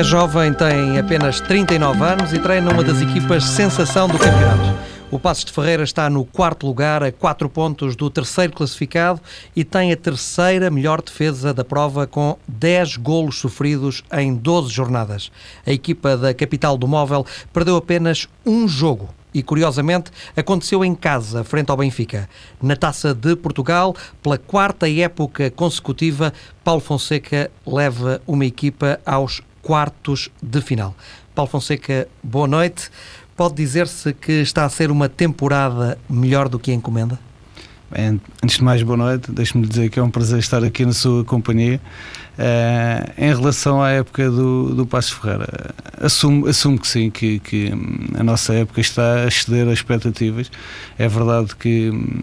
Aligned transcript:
É 0.00 0.02
jovem, 0.02 0.54
tem 0.54 0.98
apenas 0.98 1.42
39 1.42 2.02
anos 2.02 2.32
e 2.32 2.38
treina 2.38 2.72
uma 2.72 2.82
das 2.82 3.02
equipas 3.02 3.44
sensação 3.44 4.08
do 4.08 4.18
campeonato. 4.18 4.74
O 5.10 5.18
Passos 5.18 5.44
de 5.44 5.52
Ferreira 5.52 5.82
está 5.82 6.08
no 6.08 6.24
quarto 6.24 6.66
lugar, 6.66 7.02
a 7.02 7.12
4 7.12 7.50
pontos 7.50 7.94
do 7.94 8.08
terceiro 8.08 8.54
classificado 8.54 9.20
e 9.54 9.62
tem 9.62 9.92
a 9.92 9.96
terceira 9.98 10.70
melhor 10.70 11.02
defesa 11.02 11.52
da 11.52 11.66
prova 11.66 12.06
com 12.06 12.38
10 12.48 12.96
golos 12.96 13.40
sofridos 13.40 14.02
em 14.10 14.34
12 14.34 14.70
jornadas. 14.70 15.30
A 15.66 15.70
equipa 15.70 16.16
da 16.16 16.32
capital 16.32 16.78
do 16.78 16.88
móvel 16.88 17.26
perdeu 17.52 17.76
apenas 17.76 18.26
um 18.46 18.66
jogo 18.66 19.06
e, 19.34 19.42
curiosamente, 19.42 20.10
aconteceu 20.34 20.82
em 20.82 20.94
casa, 20.94 21.44
frente 21.44 21.68
ao 21.68 21.76
Benfica. 21.76 22.26
Na 22.62 22.74
Taça 22.74 23.12
de 23.12 23.36
Portugal, 23.36 23.94
pela 24.22 24.38
quarta 24.38 24.88
época 24.90 25.50
consecutiva, 25.50 26.32
Paulo 26.64 26.80
Fonseca 26.80 27.50
leva 27.66 28.22
uma 28.26 28.46
equipa 28.46 28.98
aos 29.04 29.42
quartos 29.62 30.30
de 30.42 30.60
final. 30.60 30.94
Paulo 31.34 31.50
Fonseca, 31.50 32.08
boa 32.22 32.46
noite. 32.46 32.90
Pode 33.36 33.54
dizer-se 33.54 34.12
que 34.12 34.32
está 34.32 34.64
a 34.64 34.68
ser 34.68 34.90
uma 34.90 35.08
temporada 35.08 35.98
melhor 36.08 36.48
do 36.48 36.58
que 36.58 36.70
a 36.70 36.74
encomenda? 36.74 37.18
Bem, 37.90 38.20
antes 38.42 38.58
de 38.58 38.64
mais, 38.64 38.82
boa 38.82 38.96
noite. 38.96 39.32
Deixe-me 39.32 39.66
dizer 39.66 39.90
que 39.90 39.98
é 39.98 40.02
um 40.02 40.10
prazer 40.10 40.38
estar 40.38 40.62
aqui 40.62 40.84
na 40.84 40.92
sua 40.92 41.24
companhia. 41.24 41.80
Uh, 42.38 43.12
em 43.18 43.34
relação 43.34 43.82
à 43.82 43.90
época 43.90 44.30
do, 44.30 44.74
do 44.74 44.86
Passo 44.86 45.18
Ferreira, 45.18 45.74
assumo, 46.00 46.46
assumo 46.46 46.78
que 46.78 46.88
sim, 46.88 47.10
que, 47.10 47.38
que 47.38 47.72
a 48.18 48.22
nossa 48.22 48.54
época 48.54 48.80
está 48.80 49.24
a 49.24 49.26
exceder 49.26 49.66
as 49.68 49.74
expectativas. 49.74 50.50
É 50.98 51.06
verdade 51.06 51.54
que 51.56 51.90
hum, 51.90 52.20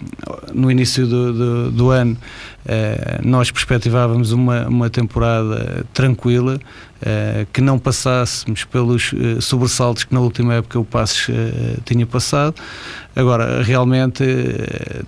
no 0.53 0.71
início 0.71 1.05
do, 1.05 1.33
do, 1.33 1.71
do 1.71 1.89
ano 1.91 2.17
uh, 2.65 3.27
nós 3.27 3.51
perspectivávamos 3.51 4.31
uma, 4.31 4.67
uma 4.67 4.89
temporada 4.89 5.85
tranquila, 5.93 6.55
uh, 6.57 7.47
que 7.53 7.61
não 7.61 7.77
passássemos 7.77 8.63
pelos 8.63 9.13
sobressaltos 9.39 10.03
que 10.03 10.13
na 10.13 10.19
última 10.19 10.55
época 10.55 10.79
o 10.79 10.85
Passos 10.85 11.27
tinha 11.85 12.05
passado. 12.05 12.55
Agora, 13.15 13.63
realmente 13.63 14.23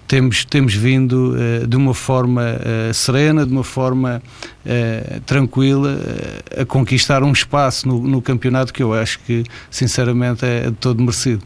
temos, 0.07 0.43
temos 0.43 0.73
vindo 0.73 1.35
de 1.67 1.75
uma 1.75 1.93
forma 1.93 2.41
serena, 2.91 3.45
de 3.45 3.51
uma 3.51 3.63
forma 3.63 4.19
eh, 4.71 5.21
tranquila 5.25 5.97
eh, 6.51 6.61
a 6.61 6.65
conquistar 6.65 7.23
um 7.23 7.31
espaço 7.31 7.87
no, 7.87 8.05
no, 8.05 8.21
campeonato 8.21 8.58
que 8.67 8.83
eu 8.83 8.93
acho 8.93 9.19
que, 9.19 9.43
sinceramente, 9.69 10.45
é 10.45 10.69
de 10.69 10.75
todo 10.75 10.99
merecido. 10.99 11.43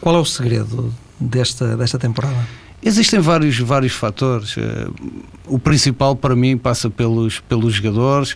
Qual 0.00 0.16
é 0.16 0.18
o 0.18 0.24
segredo 0.24 0.92
desta, 1.18 1.76
desta 1.76 1.98
temporada? 1.98 2.36
Existem 2.82 3.20
vários, 3.20 3.58
vários 3.60 3.92
fatores. 3.92 4.56
Eh, 4.58 4.88
o 5.46 5.58
principal 5.58 6.16
para 6.16 6.34
mim 6.34 6.58
passa 6.58 6.90
pelos, 6.90 7.38
pelos 7.38 7.74
jogadores, 7.74 8.34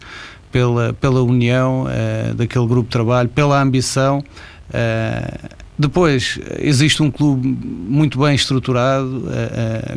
pela, 0.53 0.93
pela 0.95 1.23
união 1.23 1.85
uh, 1.85 2.35
daquele 2.35 2.67
grupo 2.67 2.85
de 2.85 2.93
trabalho, 2.93 3.29
pela 3.29 3.61
ambição. 3.61 4.25
Uh, 4.70 5.57
depois, 5.77 6.39
existe 6.61 7.03
um 7.03 7.11
clube 7.11 7.47
muito 7.47 8.19
bem 8.19 8.35
estruturado, 8.35 9.25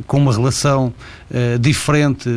com 0.05 0.17
uma 0.17 0.33
relação 0.33 0.93
diferente 1.57 2.29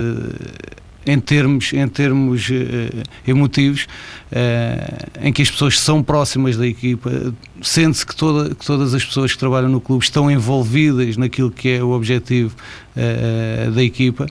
em 1.06 1.18
termos, 1.18 1.72
em 1.72 1.86
termos 1.88 2.48
uh, 2.48 3.02
emotivos, 3.26 3.86
uh, 4.30 5.26
em 5.26 5.32
que 5.32 5.42
as 5.42 5.50
pessoas 5.50 5.78
são 5.78 6.02
próximas 6.02 6.56
da 6.56 6.66
equipa, 6.66 7.34
sente-se 7.60 8.06
que, 8.06 8.14
toda, 8.14 8.54
que 8.54 8.64
todas 8.64 8.94
as 8.94 9.04
pessoas 9.04 9.32
que 9.32 9.38
trabalham 9.38 9.68
no 9.68 9.80
clube 9.80 10.04
estão 10.04 10.30
envolvidas 10.30 11.16
naquilo 11.16 11.50
que 11.50 11.70
é 11.70 11.82
o 11.82 11.90
objetivo 11.90 12.54
uh, 12.96 13.70
da 13.72 13.82
equipa. 13.82 14.26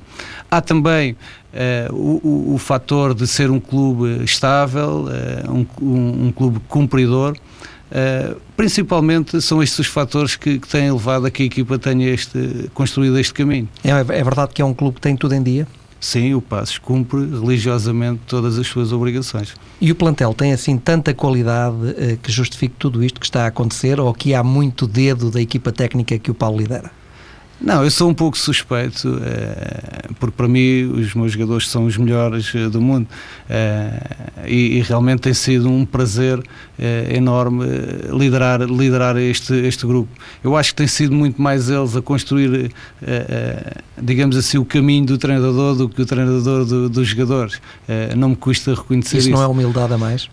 Há 0.50 0.62
também 0.62 1.16
o, 1.92 2.52
o, 2.52 2.56
o, 2.56 2.58
fator 2.58 3.14
de 3.14 3.28
ser 3.28 3.50
um 3.52 3.60
clube 3.60 4.24
estável, 4.24 5.06
um, 5.50 5.66
um, 5.82 6.28
um, 6.28 6.32
clube 6.32 6.62
cumpridor. 6.70 7.36
principalmente 8.56 9.42
são 9.42 9.62
estes 9.62 9.80
os 9.80 9.88
fatores 9.88 10.38
que, 10.38 10.60
que, 10.60 10.68
têm 10.68 10.90
levado 10.90 11.26
a 11.26 11.32
que 11.32 11.44
a 11.44 11.46
equipa 11.46 11.78
tenha 11.78 12.10
este, 12.10 12.70
construído 12.74 13.20
este 13.20 13.34
caminho. 13.34 13.68
É, 13.84 13.90
é 13.90 14.24
verdade 14.24 14.54
que 14.54 14.62
é 14.62 14.66
um 14.66 14.74
clube 14.74 14.96
que 14.96 15.02
tem 15.02 15.16
tudo 15.16 15.36
em 15.36 15.44
dia? 15.44 15.68
Sim, 16.02 16.34
o 16.34 16.42
Passos 16.42 16.78
cumpre 16.78 17.20
religiosamente 17.20 18.22
todas 18.28 18.58
as 18.58 18.68
suas 18.68 18.92
obrigações. 18.92 19.54
E 19.80 19.92
o 19.92 19.96
plantel 19.96 20.34
tem 20.34 20.52
assim 20.52 20.78
tanta 20.78 21.14
qualidade 21.14 21.78
eh, 21.98 22.18
que 22.22 22.32
justifique 22.32 22.76
tudo 22.78 23.04
isto 23.04 23.20
que 23.20 23.26
está 23.26 23.44
a 23.46 23.48
acontecer 23.48 24.00
ou 24.00 24.14
que 24.14 24.34
há 24.34 24.44
muito 24.44 24.88
dedo 24.88 25.32
da 25.32 25.40
equipa 25.40 25.72
técnica 25.72 26.20
que 26.20 26.32
o 26.32 26.34
Paulo 26.34 26.58
lidera? 26.58 26.92
Não, 27.62 27.84
eu 27.84 27.92
sou 27.92 28.10
um 28.10 28.14
pouco 28.14 28.36
suspeito, 28.36 29.22
eh, 29.24 30.10
porque 30.20 30.36
para 30.36 30.48
mim 30.48 30.86
os 30.86 31.14
meus 31.14 31.34
jogadores 31.34 31.70
são 31.70 31.86
os 31.86 31.96
melhores 31.96 32.52
eh, 32.56 32.68
do 32.68 32.82
mundo 32.82 33.08
eh, 33.48 34.02
e, 34.48 34.78
e, 34.78 34.82
realmente 34.82 35.22
tem 35.22 35.34
sido 35.34 35.70
um 35.70 35.86
prazer 35.86 36.42
enorme 37.14 37.64
liderar, 38.12 38.62
liderar 38.62 39.16
este, 39.18 39.54
este 39.54 39.86
grupo. 39.86 40.10
Eu 40.44 40.58
acho 40.58 40.72
que 40.72 40.78
tem 40.78 40.88
sido 40.88 41.14
muito 41.14 41.40
mais 41.40 41.70
eles 41.70 41.96
a 41.96 42.02
construir, 42.02 42.72
digamos 44.02 44.36
assim, 44.36 44.58
o 44.58 44.66
caminho 44.66 45.06
do 45.06 45.18
treinador 45.20 45.76
do 45.76 45.88
que 45.88 46.02
o 46.02 46.06
treinador 46.08 46.66
do, 46.66 46.90
dos 46.90 47.08
jogadores. 47.08 47.62
Não 48.18 48.30
me 48.30 48.36
custa 48.36 48.74
reconhecer 48.74 49.20
isso. 49.20 49.30
Isso 49.30 49.38
não 49.38 49.44
é 49.44 49.48
humildade 49.48 49.94
a 49.94 49.98
mais? 50.00 50.28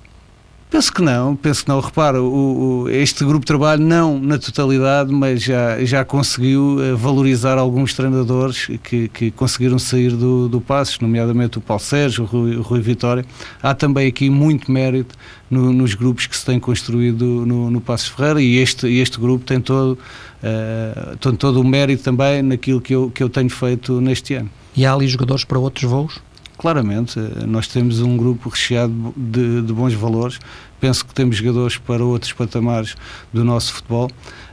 Penso 0.70 0.92
que 0.92 1.00
não, 1.00 1.34
penso 1.34 1.64
que 1.64 1.70
não. 1.70 1.80
Repara, 1.80 2.22
o, 2.22 2.82
o, 2.82 2.90
este 2.90 3.24
grupo 3.24 3.40
de 3.40 3.46
trabalho, 3.46 3.82
não 3.82 4.20
na 4.20 4.38
totalidade, 4.38 5.10
mas 5.10 5.42
já, 5.42 5.82
já 5.82 6.04
conseguiu 6.04 6.76
uh, 6.76 6.96
valorizar 6.96 7.56
alguns 7.56 7.94
treinadores 7.94 8.66
que, 8.82 9.08
que 9.08 9.30
conseguiram 9.30 9.78
sair 9.78 10.10
do, 10.10 10.46
do 10.46 10.60
Passos, 10.60 11.00
nomeadamente 11.00 11.56
o 11.56 11.60
Paulo 11.62 11.82
Sérgio, 11.82 12.24
o 12.24 12.26
Rui, 12.26 12.56
o 12.56 12.60
Rui 12.60 12.80
Vitória. 12.80 13.24
Há 13.62 13.74
também 13.74 14.06
aqui 14.08 14.28
muito 14.28 14.70
mérito 14.70 15.14
no, 15.50 15.72
nos 15.72 15.94
grupos 15.94 16.26
que 16.26 16.36
se 16.36 16.44
têm 16.44 16.60
construído 16.60 17.24
no, 17.46 17.70
no 17.70 17.80
Passos 17.80 18.08
Ferreira 18.08 18.42
e 18.42 18.58
este, 18.58 18.86
este 18.88 19.18
grupo 19.18 19.46
tem 19.46 19.62
todo, 19.62 19.92
uh, 19.92 21.16
tem 21.16 21.34
todo 21.34 21.62
o 21.62 21.64
mérito 21.64 22.02
também 22.02 22.42
naquilo 22.42 22.80
que 22.80 22.94
eu, 22.94 23.10
que 23.10 23.22
eu 23.22 23.30
tenho 23.30 23.48
feito 23.48 24.02
neste 24.02 24.34
ano. 24.34 24.50
E 24.76 24.84
há 24.84 24.92
ali 24.92 25.08
jogadores 25.08 25.44
para 25.44 25.58
outros 25.58 25.90
voos? 25.90 26.27
Claramente, 26.58 27.20
nós 27.46 27.68
temos 27.68 28.00
um 28.00 28.16
grupo 28.16 28.48
recheado 28.48 29.14
de, 29.16 29.62
de, 29.62 29.72
bons 29.72 29.94
valores. 29.94 30.40
Penso 30.80 31.06
que 31.06 31.14
temos 31.14 31.36
jogadores 31.36 31.78
para 31.78 32.04
outros 32.04 32.32
patamares 32.32 32.96
do 33.32 33.44
nosso 33.44 33.74
futebol. 33.74 34.10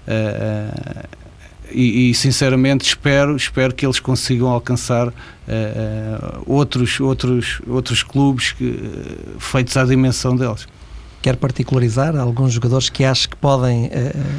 Uh, 0.07 1.03
uh, 1.03 1.25
e, 1.71 2.11
e, 2.11 2.13
sinceramente 2.13 2.85
espero 2.85 3.35
espero 3.35 3.73
que 3.73 3.83
eles 3.85 3.99
consigam 3.99 4.47
alcançar 4.47 5.07
uh, 5.07 5.13
outros 6.45 6.99
outros 6.99 7.59
outros 7.67 8.03
clubes 8.03 8.51
que, 8.51 8.79
feitos 9.39 9.75
à 9.75 9.83
dimensão 9.83 10.35
deles 10.35 10.67
quer 11.23 11.35
particularizar 11.37 12.16
alguns 12.16 12.53
jogadores 12.53 12.87
que 12.87 13.03
acho 13.03 13.27
que 13.29 13.35
podem 13.35 13.85
uh, 13.85 13.89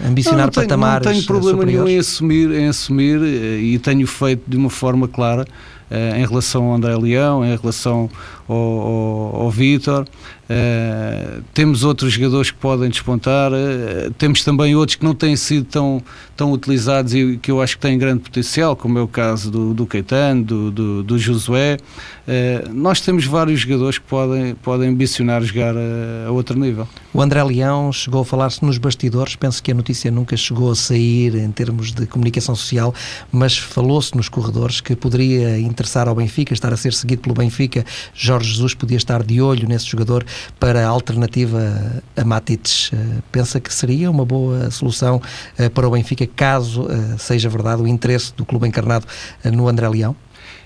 ambicionar 0.09 0.39
não, 0.39 0.45
não 0.45 0.51
tenho, 0.53 0.67
patamares 0.69 1.07
Não 1.07 1.13
tenho 1.13 1.27
problema 1.27 1.59
superiores? 1.59 1.85
nenhum 1.85 1.97
em 1.97 1.99
assumir, 1.99 2.51
em 2.53 2.69
assumir 2.69 3.23
e 3.23 3.79
tenho 3.81 4.07
feito 4.07 4.43
de 4.47 4.57
uma 4.57 4.71
forma 4.71 5.09
clara 5.09 5.43
uh, 5.43 5.76
em 5.91 6.27
relação 6.27 6.65
ao 6.65 6.75
André 6.75 6.97
Leão, 6.97 7.45
em 7.45 7.57
relação 7.57 8.11
ao, 8.49 8.57
ao, 8.57 9.37
ao 9.43 9.51
Vítor. 9.51 10.07
Uh, 10.49 11.43
temos 11.53 11.83
outros 11.83 12.13
jogadores 12.13 12.53
que 12.53 12.59
podem 12.59 12.89
despontar, 12.89 13.51
uh, 13.51 14.13
temos 14.17 14.45
também 14.45 14.77
outros 14.77 14.95
que 14.95 15.05
não 15.05 15.13
têm 15.13 15.35
sido 15.35 15.65
tão, 15.65 16.01
tão 16.37 16.53
utilizados 16.53 17.13
e 17.15 17.37
que 17.37 17.51
eu 17.51 17.61
acho 17.61 17.75
que 17.75 17.83
têm 17.83 17.99
grande 17.99 18.21
potencial, 18.21 18.77
como 18.77 18.97
é 18.97 19.03
o 19.03 19.09
caso 19.09 19.51
do, 19.51 19.75
do 19.75 19.85
Caetano, 19.87 20.45
do, 20.45 20.71
do, 20.71 21.03
do 21.03 21.19
Josué. 21.19 21.79
Uh, 22.29 22.73
nós 22.73 23.01
temos 23.01 23.25
vários 23.25 23.59
jogadores 23.59 23.99
que 23.99 24.05
podem, 24.05 24.55
podem 24.55 24.91
ambicionar 24.91 25.43
jogar 25.43 25.75
a, 25.77 26.29
a 26.29 26.31
outro 26.31 26.57
nível. 26.57 26.87
O 27.13 27.21
André 27.21 27.43
Leão 27.43 27.93
chegou 27.93 28.23
a 28.23 28.25
falar-se 28.25 28.65
nos 28.65 28.79
bastidores, 28.79 29.35
penso 29.35 29.61
que 29.61 29.73
a 29.73 29.75
notícia 29.75 30.13
nunca 30.13 30.37
chegou 30.37 30.71
a 30.71 30.77
sair 30.77 31.35
em 31.35 31.51
termos 31.51 31.91
de 31.91 32.07
comunicação 32.07 32.55
social, 32.55 32.95
mas 33.33 33.59
falou-se 33.59 34.17
nos 34.17 34.29
corredores 34.29 34.81
que 34.81 34.95
poderia 34.95 35.59
interessar 35.77 36.09
ao 36.09 36.15
Benfica, 36.15 36.55
estar 36.55 36.73
a 36.73 36.77
ser 36.77 36.95
seguido 36.95 37.21
pelo 37.21 37.35
Benfica. 37.35 37.85
Jorge 38.15 38.51
Jesus 38.51 38.73
podia 38.73 38.97
estar 38.97 39.23
de 39.23 39.43
olho 39.43 39.69
nesse 39.69 39.87
jogador 39.87 40.25
para 40.59 40.87
a 40.87 40.89
alternativa 40.89 42.03
a 42.17 42.25
Matites. 42.25 42.91
Eh, 42.95 42.97
pensa 43.31 43.61
que 43.61 43.73
seria 43.73 44.11
uma 44.11 44.25
boa 44.25 44.71
solução 44.71 45.21
eh, 45.59 45.69
para 45.69 45.87
o 45.87 45.91
Benfica, 45.91 46.27
caso 46.27 46.89
eh, 46.91 47.17
seja 47.19 47.51
verdade 47.51 47.83
o 47.83 47.87
interesse 47.87 48.33
do 48.35 48.47
clube 48.47 48.67
encarnado 48.67 49.07
no 49.45 49.69
André 49.69 49.87
Leão? 49.89 50.17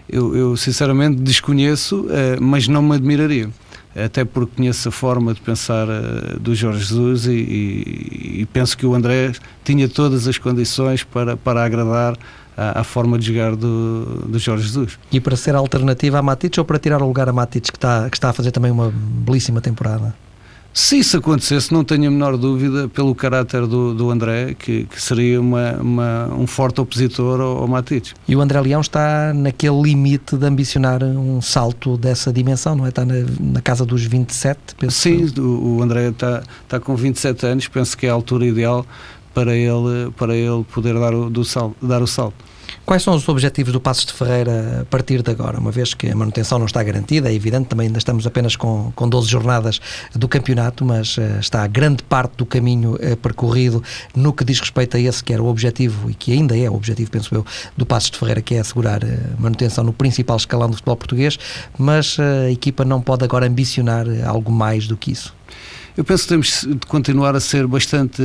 Eu, 0.08 0.36
eu 0.36 0.56
sinceramente 0.56 1.20
desconheço, 1.22 2.06
mas 2.40 2.66
não 2.66 2.82
me 2.82 2.96
admiraria 2.96 3.48
até 3.94 4.24
porque 4.24 4.56
conheço 4.56 4.88
a 4.88 4.92
forma 4.92 5.34
de 5.34 5.40
pensar 5.40 5.86
do 6.40 6.52
Jorge 6.54 6.80
Jesus 6.80 7.26
e, 7.26 7.30
e, 7.30 8.40
e, 8.40 8.46
penso 8.52 8.76
que 8.76 8.86
o 8.86 8.94
André 8.94 9.32
tinha 9.64 9.88
todas 9.88 10.26
as 10.26 10.36
condições 10.36 11.04
para, 11.04 11.36
para 11.36 11.64
agradar 11.64 12.16
à, 12.60 12.80
à 12.80 12.84
forma 12.84 13.18
de 13.18 13.26
jogar 13.26 13.56
do, 13.56 14.04
do 14.26 14.38
Jorge 14.38 14.64
Jesus. 14.64 14.98
E 15.10 15.18
para 15.18 15.34
ser 15.34 15.54
alternativa 15.54 16.18
a 16.18 16.22
Matites 16.22 16.58
ou 16.58 16.64
para 16.64 16.78
tirar 16.78 17.00
o 17.02 17.06
lugar 17.06 17.28
a 17.28 17.32
Matites, 17.32 17.70
que 17.70 17.78
está, 17.78 18.10
que 18.10 18.16
está 18.16 18.28
a 18.28 18.32
fazer 18.34 18.50
também 18.50 18.70
uma 18.70 18.92
belíssima 18.92 19.62
temporada? 19.62 20.14
Se 20.72 20.98
isso 20.98 21.16
acontecesse, 21.16 21.72
não 21.72 21.82
tenho 21.82 22.06
a 22.06 22.10
menor 22.10 22.36
dúvida, 22.36 22.88
pelo 22.88 23.12
caráter 23.12 23.66
do, 23.66 23.92
do 23.92 24.08
André, 24.08 24.54
que, 24.56 24.84
que 24.84 25.02
seria 25.02 25.40
uma, 25.40 25.72
uma, 25.72 26.28
um 26.28 26.46
forte 26.46 26.80
opositor 26.80 27.40
ao, 27.40 27.58
ao 27.58 27.66
Matites. 27.66 28.14
E 28.28 28.36
o 28.36 28.40
André 28.40 28.60
Leão 28.60 28.80
está 28.80 29.34
naquele 29.34 29.82
limite 29.82 30.36
de 30.36 30.46
ambicionar 30.46 31.02
um 31.02 31.40
salto 31.40 31.96
dessa 31.96 32.32
dimensão, 32.32 32.76
não 32.76 32.86
é? 32.86 32.90
Está 32.90 33.04
na, 33.04 33.14
na 33.40 33.60
casa 33.60 33.84
dos 33.84 34.04
27, 34.04 34.76
penso 34.78 34.96
Sim, 34.96 35.26
que... 35.26 35.40
o, 35.40 35.78
o 35.78 35.82
André 35.82 36.10
está, 36.10 36.42
está 36.62 36.78
com 36.78 36.94
27 36.94 37.46
anos, 37.46 37.66
penso 37.66 37.98
que 37.98 38.06
é 38.06 38.10
a 38.10 38.12
altura 38.12 38.46
ideal 38.46 38.86
para 39.34 39.54
ele, 39.56 40.12
para 40.16 40.36
ele 40.36 40.64
poder 40.72 40.94
dar 40.94 41.14
o, 41.14 41.28
do 41.28 41.44
sal, 41.44 41.74
dar 41.82 42.00
o 42.00 42.06
salto. 42.06 42.49
Quais 42.90 43.04
são 43.04 43.14
os 43.14 43.28
objetivos 43.28 43.72
do 43.72 43.80
Passos 43.80 44.04
de 44.04 44.12
Ferreira 44.12 44.80
a 44.80 44.84
partir 44.84 45.22
de 45.22 45.30
agora? 45.30 45.60
Uma 45.60 45.70
vez 45.70 45.94
que 45.94 46.08
a 46.08 46.16
manutenção 46.16 46.58
não 46.58 46.66
está 46.66 46.82
garantida, 46.82 47.30
é 47.30 47.32
evidente, 47.32 47.68
também 47.68 47.86
ainda 47.86 47.98
estamos 47.98 48.26
apenas 48.26 48.56
com, 48.56 48.90
com 48.96 49.08
12 49.08 49.28
jornadas 49.28 49.80
do 50.12 50.26
campeonato, 50.26 50.84
mas 50.84 51.16
uh, 51.16 51.38
está 51.38 51.64
grande 51.68 52.02
parte 52.02 52.32
do 52.36 52.44
caminho 52.44 52.94
uh, 52.94 53.16
percorrido 53.18 53.80
no 54.12 54.32
que 54.32 54.44
diz 54.44 54.58
respeito 54.58 54.96
a 54.96 55.00
esse 55.00 55.22
que 55.22 55.32
era 55.32 55.40
o 55.40 55.46
objetivo 55.46 56.10
e 56.10 56.14
que 56.14 56.32
ainda 56.32 56.58
é 56.58 56.68
o 56.68 56.74
objetivo, 56.74 57.12
penso 57.12 57.32
eu, 57.32 57.46
do 57.76 57.86
Passos 57.86 58.10
de 58.10 58.18
Ferreira, 58.18 58.42
que 58.42 58.56
é 58.56 58.58
assegurar 58.58 59.04
uh, 59.04 59.06
manutenção 59.38 59.84
no 59.84 59.92
principal 59.92 60.36
escalão 60.36 60.68
do 60.68 60.74
futebol 60.74 60.96
português, 60.96 61.38
mas 61.78 62.16
a 62.18 62.50
equipa 62.50 62.84
não 62.84 63.00
pode 63.00 63.22
agora 63.22 63.46
ambicionar 63.46 64.04
algo 64.26 64.50
mais 64.50 64.88
do 64.88 64.96
que 64.96 65.12
isso. 65.12 65.32
Eu 66.00 66.04
penso 66.04 66.22
que 66.22 66.28
temos 66.30 66.66
de 66.66 66.86
continuar 66.86 67.36
a 67.36 67.40
ser 67.40 67.66
bastante, 67.66 68.22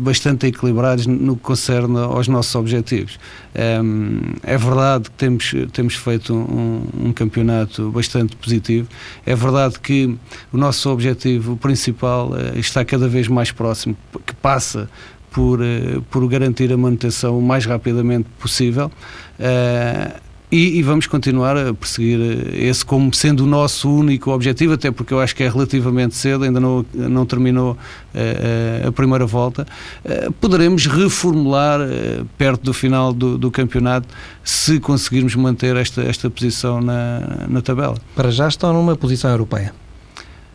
bastante 0.00 0.48
equilibrados 0.48 1.06
no 1.06 1.36
que 1.36 1.42
concerne 1.42 1.96
aos 1.96 2.26
nossos 2.26 2.52
objetivos. 2.56 3.20
É 3.54 4.58
verdade 4.58 5.04
que 5.04 5.16
temos, 5.16 5.54
temos 5.72 5.94
feito 5.94 6.34
um, 6.34 6.82
um 7.06 7.12
campeonato 7.12 7.88
bastante 7.92 8.34
positivo, 8.34 8.88
é 9.24 9.32
verdade 9.36 9.78
que 9.78 10.18
o 10.52 10.56
nosso 10.56 10.90
objetivo 10.90 11.56
principal 11.56 12.32
eh, 12.36 12.58
está 12.58 12.84
cada 12.84 13.06
vez 13.06 13.28
mais 13.28 13.52
próximo, 13.52 13.96
que 14.26 14.34
passa 14.34 14.90
por, 15.30 15.62
eh, 15.62 16.00
por 16.10 16.26
garantir 16.26 16.72
a 16.72 16.76
manutenção 16.76 17.38
o 17.38 17.42
mais 17.42 17.64
rapidamente 17.64 18.28
possível. 18.40 18.90
Uh, 19.38 20.33
e, 20.54 20.78
e, 20.78 20.82
vamos 20.84 21.08
continuar 21.08 21.56
a 21.56 21.74
perseguir 21.74 22.20
esse 22.54 22.84
como 22.84 23.12
sendo 23.12 23.42
o 23.42 23.46
nosso 23.46 23.90
único 23.90 24.30
objetivo, 24.30 24.74
até 24.74 24.88
porque 24.88 25.12
eu 25.12 25.18
acho 25.18 25.34
que 25.34 25.42
é 25.42 25.48
relativamente 25.48 26.14
cedo, 26.14 26.44
ainda 26.44 26.60
não, 26.60 26.86
não 26.94 27.26
terminou 27.26 27.72
uh, 27.72 28.86
a 28.86 28.92
primeira 28.92 29.26
volta. 29.26 29.66
Uh, 30.04 30.30
poderemos 30.34 30.86
reformular 30.86 31.80
uh, 31.80 32.24
perto 32.38 32.62
do 32.62 32.72
final 32.72 33.12
do, 33.12 33.36
do, 33.36 33.50
campeonato 33.50 34.06
se 34.44 34.78
conseguirmos 34.78 35.34
manter 35.34 35.74
esta, 35.74 36.02
esta 36.02 36.30
posição 36.30 36.80
na, 36.80 37.46
na 37.48 37.60
tabela. 37.60 37.96
Para 38.14 38.30
já 38.30 38.46
estão 38.46 38.72
numa 38.72 38.94
posição 38.94 39.32
europeia. 39.32 39.74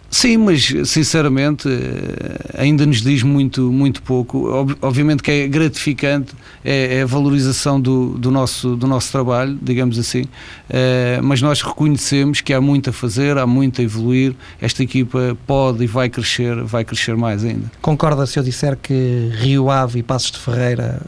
Sim, 0.09 0.37
mas 0.37 0.73
sinceramente 0.85 1.69
eh, 1.69 2.61
ainda 2.61 2.85
nos 2.85 3.01
diz 3.01 3.21
muito, 3.21 3.71
muito 3.71 4.01
pouco. 4.01 4.49
Obviamente 4.81 5.21
que 5.21 5.29
é 5.29 5.47
gratificante, 5.47 6.33
é, 6.65 6.97
é 6.97 7.01
a 7.03 7.05
valorização 7.05 7.79
do, 7.79 8.17
do, 8.17 8.31
nosso, 8.31 8.75
do 8.75 8.87
nosso 8.87 9.11
trabalho, 9.11 9.57
digamos 9.61 9.99
assim, 9.99 10.25
é, 10.69 11.19
mas 11.21 11.41
nós 11.41 11.61
reconhecemos 11.61 12.41
que 12.41 12.53
há 12.53 12.59
muito 12.59 12.89
a 12.89 12.93
fazer, 12.93 13.37
há 13.37 13.45
muito 13.45 13.81
a 13.81 13.83
evoluir. 13.83 14.35
Esta 14.59 14.81
equipa 14.81 15.37
pode 15.45 15.83
e 15.83 15.87
vai 15.87 16.09
crescer, 16.09 16.63
vai 16.63 16.83
crescer 16.83 17.15
mais 17.15 17.43
ainda. 17.43 17.71
Concorda 17.81 18.25
se 18.25 18.39
eu 18.39 18.43
disser 18.43 18.77
que 18.81 19.31
Rio 19.35 19.69
Ave 19.69 19.99
e 19.99 20.03
Passos 20.03 20.31
de 20.31 20.39
Ferreira 20.39 21.01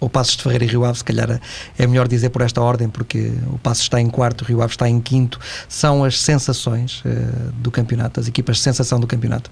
ou 0.00 0.10
Passos 0.10 0.36
de 0.36 0.42
Ferreira 0.42 0.64
e 0.64 0.68
Rio 0.68 0.84
Ave, 0.84 0.98
se 0.98 1.04
calhar 1.04 1.40
é 1.78 1.86
melhor 1.86 2.06
dizer 2.08 2.30
por 2.30 2.42
esta 2.42 2.60
ordem, 2.60 2.88
porque 2.88 3.32
o 3.46 3.58
Passos 3.58 3.84
está 3.84 4.00
em 4.00 4.08
quarto, 4.08 4.42
o 4.42 4.44
Rio 4.44 4.60
Ave 4.62 4.72
está 4.72 4.88
em 4.88 5.00
quinto, 5.00 5.38
são 5.68 6.04
as 6.04 6.20
sensações 6.20 7.02
uh, 7.04 7.52
do 7.58 7.70
campeonato, 7.70 8.20
as 8.20 8.28
equipas 8.28 8.56
de 8.56 8.62
sensação 8.62 9.00
do 9.00 9.06
campeonato? 9.06 9.50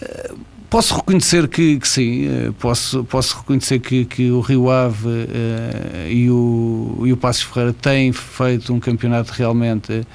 Uh, 0.00 0.38
posso 0.70 0.94
reconhecer 0.94 1.48
que, 1.48 1.78
que 1.78 1.88
sim, 1.88 2.28
uh, 2.28 2.52
posso, 2.54 3.04
posso 3.04 3.36
reconhecer 3.38 3.80
que, 3.80 4.06
que 4.06 4.30
o 4.30 4.40
Rio 4.40 4.70
Ave 4.70 5.08
e, 6.08 6.30
o, 6.30 7.02
e 7.04 7.12
o 7.12 7.16
Passos 7.16 7.42
Ferreira 7.42 7.74
têm 7.74 8.12
feito 8.12 8.72
um 8.72 8.80
campeonato 8.80 9.32
realmente 9.32 10.06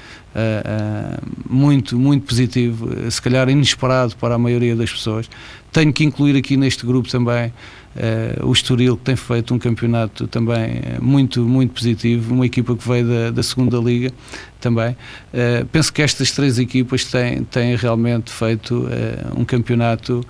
muito, 1.48 1.98
muito 1.98 2.26
positivo, 2.26 3.10
se 3.10 3.22
calhar 3.22 3.48
inesperado 3.48 4.14
para 4.16 4.34
a 4.34 4.38
maioria 4.38 4.76
das 4.76 4.92
pessoas. 4.92 5.30
Tenho 5.72 5.90
que 5.92 6.04
incluir 6.04 6.36
aqui 6.36 6.58
neste 6.58 6.84
grupo 6.84 7.08
também 7.08 7.52
Uh, 7.96 8.46
o 8.46 8.52
Estoril 8.52 8.94
que 8.96 9.04
tem 9.04 9.16
feito 9.16 9.54
um 9.54 9.58
campeonato 9.58 10.26
também 10.26 10.82
eh, 10.82 10.98
muito, 11.00 11.40
muito 11.40 11.72
positivo, 11.72 12.34
uma 12.34 12.44
equipa 12.44 12.76
que 12.76 12.86
veio 12.86 13.08
da, 13.08 13.30
da 13.30 13.42
segunda 13.42 13.78
liga 13.78 14.12
também. 14.60 14.90
Uh, 14.90 15.64
penso 15.72 15.90
que 15.90 16.02
estas 16.02 16.30
três 16.30 16.58
equipas 16.58 17.04
têm, 17.06 17.44
têm 17.44 17.74
realmente 17.74 18.30
feito 18.30 18.84
uh, 18.84 19.40
um 19.40 19.44
campeonato 19.46 20.24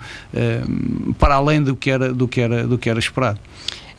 para 1.19 1.35
além 1.35 1.61
do 1.61 1.75
que 1.75 1.89
era, 1.89 2.13
do 2.13 2.27
que 2.27 2.39
era, 2.39 2.65
do 2.65 2.77
que 2.77 2.89
era 2.89 2.99
esperado. 2.99 3.39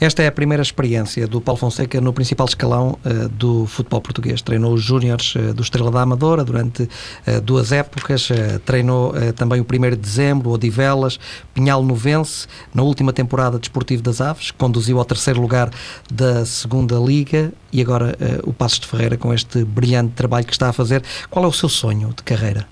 Esta 0.00 0.23
é 0.23 0.29
a 0.29 0.33
primeira 0.33 0.62
experiência 0.62 1.27
do 1.27 1.41
Paulo 1.41 1.59
Fonseca 1.59 2.00
no 2.00 2.12
principal 2.12 2.47
escalão 2.47 2.97
uh, 3.05 3.29
do 3.31 3.67
futebol 3.67 4.00
português. 4.00 4.41
Treinou 4.41 4.73
os 4.73 4.81
júniores 4.81 5.35
uh, 5.35 5.53
do 5.53 5.61
Estrela 5.61 5.91
da 5.91 6.03
Amadora 6.03 6.45
durante 6.45 6.85
uh, 6.85 7.41
duas 7.43 7.73
épocas, 7.73 8.29
treinou 8.65 9.12
também 9.35 9.61
o 9.61 9.65
1 9.65 9.91
de 9.91 9.97
dezembro, 9.97 10.50
Odivelas, 10.50 11.19
Pinhal 11.53 11.83
Novense, 11.83 12.47
na 12.73 12.83
última 12.83 13.12
temporada 13.12 13.59
Desportivo 13.59 14.00
das 14.00 14.21
Aves, 14.21 14.53
conduziu 14.53 15.00
ao 15.00 15.05
terceiro 15.05 15.41
lugar 15.41 15.69
da 16.12 16.45
segunda 16.47 16.97
Liga 16.97 17.53
e 17.73 17.81
agora 17.81 18.17
o 18.45 18.53
Passos 18.53 18.79
de 18.81 18.87
Ferreira 18.87 19.17
com 19.17 19.35
este 19.35 19.65
brilhante 19.65 20.12
trabalho 20.15 20.47
que 20.47 20.53
está 20.53 20.69
a 20.69 20.73
fazer. 20.73 21.03
Qual 21.29 21.45
é 21.45 21.49
o 21.49 21.53
seu 21.53 21.69
sonho 21.69 22.09
de 22.17 22.23
carreira? 22.23 22.67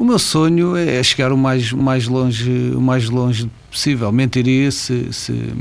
O 0.00 0.04
meu 0.04 0.18
sonho 0.18 0.76
é 0.76 1.02
chegar 1.02 1.30
o 1.30 1.36
mais, 1.36 1.72
mais, 1.72 2.06
longe, 2.06 2.72
o 2.74 2.80
mais 2.80 3.10
longe 3.10 3.50
possível. 3.70 4.10
Mentiria 4.10 4.70
se, 4.70 5.12
se, 5.12 5.52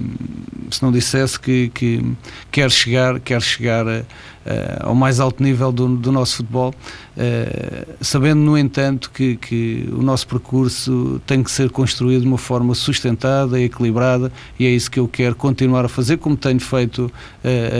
se 0.72 0.84
não 0.84 0.92
dissesse 0.92 1.40
que, 1.40 1.70
que 1.74 2.04
quer 2.52 2.70
chegar, 2.72 3.20
quer 3.20 3.42
chegar 3.42 3.88
a, 3.88 4.00
a, 4.00 4.88
ao 4.88 4.96
mais 4.96 5.20
alto 5.20 5.44
nível 5.44 5.72
do, 5.72 5.96
do 5.96 6.12
nosso 6.12 6.38
futebol, 6.38 6.74
uh, 6.74 7.96
sabendo, 8.02 8.42
no 8.42 8.58
entanto, 8.58 9.12
que, 9.12 9.38
que 9.38 9.88
o 9.92 10.02
nosso 10.02 10.28
percurso 10.28 11.22
tem 11.26 11.44
que 11.44 11.52
ser 11.52 11.70
construído 11.70 12.22
de 12.22 12.28
uma 12.28 12.38
forma 12.38 12.74
sustentada 12.76 13.60
e 13.60 13.66
equilibrada, 13.66 14.32
e 14.60 14.66
é 14.66 14.70
isso 14.70 14.90
que 14.90 15.00
eu 15.00 15.08
quero 15.08 15.36
continuar 15.36 15.86
a 15.86 15.90
fazer, 15.90 16.18
como 16.18 16.36
tenho 16.36 16.60
feito 16.60 17.12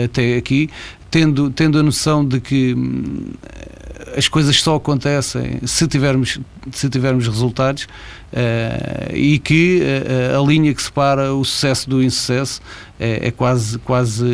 até 0.04 0.36
aqui, 0.36 0.70
tendo, 1.10 1.50
tendo 1.50 1.78
a 1.78 1.82
noção 1.82 2.24
de 2.24 2.40
que 2.40 2.76
as 4.16 4.28
coisas 4.28 4.60
só 4.60 4.76
acontecem 4.76 5.60
se 5.66 5.86
tivermos, 5.86 6.38
se 6.72 6.88
tivermos 6.88 7.26
resultados 7.26 7.86
uh, 8.32 9.14
e 9.14 9.38
que 9.38 9.82
uh, 9.82 10.40
a 10.40 10.46
linha 10.46 10.74
que 10.74 10.82
separa 10.82 11.34
o 11.34 11.44
sucesso 11.44 11.88
do 11.88 12.02
insucesso 12.02 12.60
é, 12.98 13.28
é 13.28 13.30
quase, 13.30 13.78
quase 13.78 14.24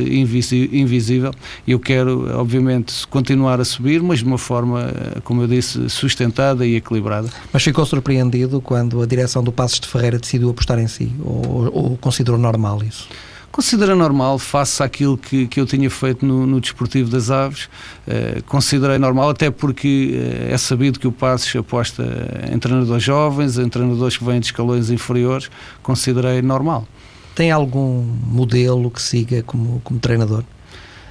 invisível. 0.72 1.32
Eu 1.66 1.78
quero, 1.78 2.28
obviamente, 2.38 3.06
continuar 3.06 3.60
a 3.60 3.64
subir, 3.64 4.02
mas 4.02 4.18
de 4.18 4.24
uma 4.24 4.38
forma, 4.38 4.90
como 5.22 5.42
eu 5.42 5.46
disse, 5.46 5.88
sustentada 5.88 6.66
e 6.66 6.74
equilibrada. 6.74 7.28
Mas 7.52 7.62
ficou 7.62 7.86
surpreendido 7.86 8.60
quando 8.60 9.00
a 9.00 9.06
direção 9.06 9.42
do 9.42 9.52
Passos 9.52 9.78
de 9.78 9.86
Ferreira 9.86 10.18
decidiu 10.18 10.50
apostar 10.50 10.78
em 10.80 10.88
si? 10.88 11.12
Ou, 11.24 11.70
ou 11.72 11.96
considerou 11.96 12.38
normal 12.38 12.82
isso? 12.82 13.08
Considera 13.50 13.94
normal, 13.94 14.38
face 14.38 14.82
àquilo 14.82 15.16
que, 15.16 15.46
que 15.46 15.58
eu 15.58 15.64
tinha 15.64 15.88
feito 15.88 16.26
no, 16.26 16.46
no 16.46 16.60
Desportivo 16.60 17.10
das 17.10 17.30
Aves, 17.30 17.70
eh, 18.06 18.42
considerei 18.46 18.98
normal, 18.98 19.30
até 19.30 19.50
porque 19.50 20.12
eh, 20.14 20.52
é 20.52 20.58
sabido 20.58 21.00
que 21.00 21.08
o 21.08 21.12
Passos 21.12 21.56
aposta 21.56 22.04
em 22.52 22.58
treinadores 22.58 23.02
jovens, 23.02 23.56
em 23.56 23.68
treinadores 23.68 24.18
que 24.18 24.24
vêm 24.24 24.40
de 24.40 24.46
escalões 24.46 24.90
inferiores, 24.90 25.50
considerei 25.82 26.42
normal. 26.42 26.86
Tem 27.34 27.50
algum 27.50 28.02
modelo 28.26 28.90
que 28.90 29.00
siga 29.00 29.42
como, 29.42 29.80
como 29.82 29.98
treinador? 30.00 30.44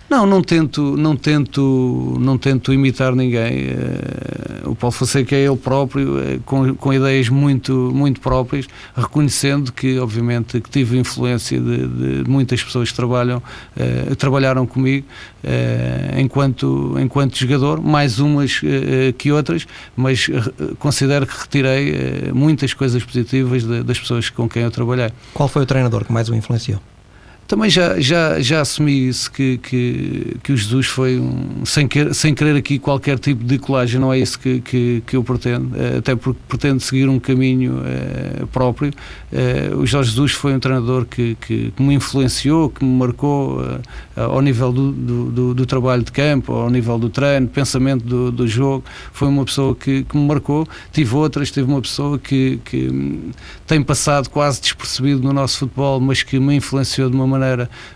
Não, 0.08 0.26
não 0.26 0.42
tento, 0.42 0.96
não 0.96 1.16
tento, 1.16 2.16
não 2.20 2.38
tento 2.38 2.72
imitar 2.72 3.16
ninguém. 3.16 3.70
Uh, 3.70 4.70
o 4.70 4.76
Paulo 4.76 4.92
Fonseca 4.92 5.36
é 5.36 5.40
ele 5.46 5.56
próprio, 5.58 6.20
uh, 6.20 6.40
com, 6.46 6.76
com 6.76 6.94
ideias 6.94 7.28
muito, 7.28 7.92
muito 7.94 8.22
próprias, 8.22 8.68
reconhecendo 8.96 9.72
que, 9.72 9.98
obviamente, 9.98 10.62
que 10.62 10.70
tive 10.70 11.00
influência 11.00 11.60
de, 11.60 11.88
de 12.24 12.30
muitas 12.30 12.64
pessoas 12.64 12.90
que 12.90 12.96
trabalham, 12.96 13.40
uh, 13.40 14.16
trabalharam 14.16 14.66
comigo 14.66 15.06
enquanto, 16.18 16.96
enquanto 17.00 17.38
jogador, 17.38 17.80
mais 17.80 18.18
umas 18.18 18.62
que 19.16 19.32
outras, 19.32 19.68
mas 19.96 20.28
considero 20.80 21.28
que 21.28 21.40
retirei 21.40 22.32
muitas 22.34 22.74
coisas 22.74 23.04
positivas 23.04 23.64
de, 23.64 23.84
das 23.84 24.00
pessoas 24.00 24.28
com 24.32 24.50
quem 24.50 24.64
eu 24.64 24.72
trabalhei. 24.72 25.12
Qual 25.36 25.48
foi 25.48 25.62
o 25.62 25.66
treinador 25.68 26.04
que 26.04 26.12
mais 26.12 26.30
o 26.30 26.36
influenciou? 26.36 26.82
Também 27.48 27.70
já, 27.70 28.00
já, 28.00 28.40
já 28.40 28.62
assumi 28.62 29.08
isso 29.08 29.32
que, 29.32 29.60
que, 29.60 30.38
que 30.42 30.52
o 30.52 30.58
Jesus 30.58 30.88
foi 30.88 31.20
um, 31.20 31.64
sem, 31.64 31.88
querer, 31.88 32.14
sem 32.14 32.34
querer 32.34 32.56
aqui 32.56 32.80
qualquer 32.80 33.20
tipo 33.20 33.44
de 33.44 33.60
colagem, 33.60 34.00
não 34.02 34.12
é 34.12 34.18
isso 34.18 34.40
que, 34.40 34.62
que, 34.62 35.04
que 35.06 35.16
eu 35.16 35.24
pretendo, 35.24 35.76
eh, 35.80 35.98
até 36.00 36.16
porque 36.16 36.40
pretendo 36.48 36.80
seguir 36.80 37.08
um 37.08 37.20
caminho 37.20 37.82
uh, 37.82 38.48
próprio. 38.48 38.92
Uh, 39.32 39.78
o 39.78 39.86
Jorge 39.86 40.10
Jesus 40.10 40.32
foi 40.32 40.56
um 40.56 40.60
treinador 40.60 41.06
que, 41.06 41.38
que, 41.40 41.72
que 41.72 41.84
me 41.84 41.94
influenciou, 41.94 42.70
que 42.70 42.84
me 42.84 42.98
marcou 42.98 43.62
uh, 43.62 43.80
ao 44.16 44.42
nível 44.42 44.72
do, 44.72 44.92
do, 44.92 45.32
do, 45.32 45.54
do, 45.54 45.66
trabalho 45.68 46.04
de 46.04 46.12
campo, 46.12 46.52
ao 46.52 46.70
nível 46.72 46.98
do 46.98 47.10
treino, 47.10 47.48
pensamento 47.48 48.04
do, 48.04 48.32
do 48.32 48.48
jogo. 48.48 48.84
Foi 49.14 49.28
uma 49.28 49.46
pessoa 49.46 49.76
que, 49.76 50.04
que 50.04 50.18
me 50.18 50.28
marcou. 50.28 50.68
Tive 50.92 51.16
outras, 51.16 51.52
tive 51.52 51.70
uma 51.70 51.82
pessoa 51.82 52.18
que, 52.18 52.60
que 52.66 52.88
hum, 52.88 53.32
tem 53.68 53.84
passado 53.84 54.30
quase 54.30 54.62
despercebido 54.62 55.22
no 55.22 55.32
nosso 55.32 55.60
futebol, 55.60 56.00
mas 56.00 56.24
que 56.24 56.40
me 56.40 56.56
influenciou 56.56 57.10
de 57.10 57.16
uma 57.16 57.28
maneira 57.28 57.35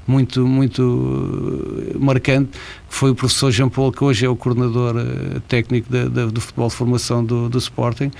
muito, 0.08 0.46
muito 0.48 1.96
marcante, 2.00 2.52
foi 2.88 3.12
o 3.12 3.16
professor 3.16 3.52
Jean 3.52 3.70
Paul, 3.70 3.92
que 3.92 4.04
hoje 4.04 4.26
é 4.26 4.30
o 4.30 4.36
coordenador 4.36 4.96
uh, 4.96 5.40
técnico 5.42 5.90
do 5.90 6.42
futebol 6.42 6.68
de 6.68 6.76
formação 6.76 7.24
do, 7.24 7.50
do 7.50 7.58
Sporting. 7.58 8.12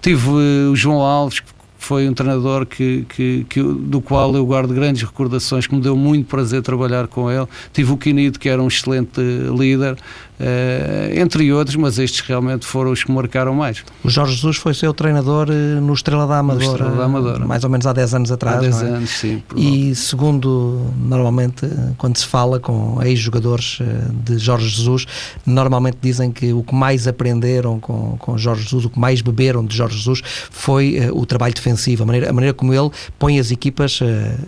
Tive 0.00 0.28
uh, 0.28 0.70
o 0.70 0.76
João 0.76 1.00
Alves, 1.00 1.40
que 1.40 1.58
foi 1.78 2.08
um 2.08 2.12
treinador 2.12 2.66
que, 2.66 3.06
que, 3.08 3.46
que, 3.48 3.62
do 3.62 4.00
qual 4.00 4.34
eu 4.34 4.44
guardo 4.44 4.74
grandes 4.74 5.02
recordações, 5.02 5.66
que 5.66 5.74
me 5.74 5.80
deu 5.80 5.96
muito 5.96 6.26
prazer 6.26 6.60
trabalhar 6.60 7.06
com 7.06 7.30
ele. 7.30 7.46
Tive 7.72 7.92
o 7.92 7.96
Quinido, 7.96 8.38
que 8.38 8.48
era 8.48 8.62
um 8.62 8.66
excelente 8.66 9.20
líder, 9.56 9.96
uh, 10.38 11.20
entre 11.20 11.52
outros, 11.52 11.76
mas 11.76 11.98
estes 11.98 12.20
realmente 12.20 12.66
foram 12.66 12.92
os 12.92 13.02
que 13.02 13.10
marcaram 13.10 13.54
mais. 13.54 13.84
O 14.04 14.10
Jorge 14.10 14.34
Jesus 14.34 14.56
foi 14.56 14.74
seu 14.74 14.92
treinador 14.94 15.48
eh, 15.50 15.80
no 15.80 15.92
Estrela 15.92 16.26
da 16.26 16.38
Amadora, 16.38 16.64
Estrela 16.64 16.96
da 16.96 17.04
Amadora. 17.04 17.46
mais 17.46 17.64
ou 17.64 17.70
menos 17.70 17.86
há 17.86 17.92
10 17.92 18.14
anos 18.14 18.32
atrás. 18.32 18.58
Há 18.58 18.60
10 18.60 18.82
é? 18.82 18.86
anos, 18.86 19.10
sim. 19.10 19.42
E 19.56 19.94
segundo, 19.94 20.86
normalmente, 20.96 21.68
quando 21.96 22.16
se 22.16 22.26
fala 22.26 22.60
com 22.60 23.02
ex-jogadores 23.02 23.78
de 24.24 24.38
Jorge 24.38 24.68
Jesus, 24.68 25.06
normalmente 25.44 25.98
dizem 26.00 26.30
que 26.30 26.52
o 26.52 26.62
que 26.62 26.74
mais 26.74 27.06
aprenderam 27.06 27.80
com, 27.80 28.16
com 28.18 28.38
Jorge 28.38 28.62
Jesus, 28.62 28.84
o 28.84 28.90
que 28.90 28.98
mais 28.98 29.20
beberam 29.20 29.64
de 29.64 29.76
Jorge 29.76 29.96
Jesus, 29.96 30.22
foi 30.50 30.98
uh, 31.00 31.18
o 31.18 31.26
trabalho 31.26 31.54
defensivo, 31.54 32.02
a 32.02 32.06
maneira, 32.06 32.30
a 32.30 32.32
maneira 32.32 32.54
como 32.54 32.72
ele 32.72 32.90
põe 33.18 33.38
as 33.38 33.50
equipas 33.50 34.00
uh, 34.00 34.04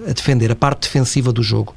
a 0.08 0.12
defender, 0.12 0.50
a 0.50 0.56
parte 0.56 0.82
defensiva 0.82 1.32
do 1.32 1.42
jogo. 1.42 1.74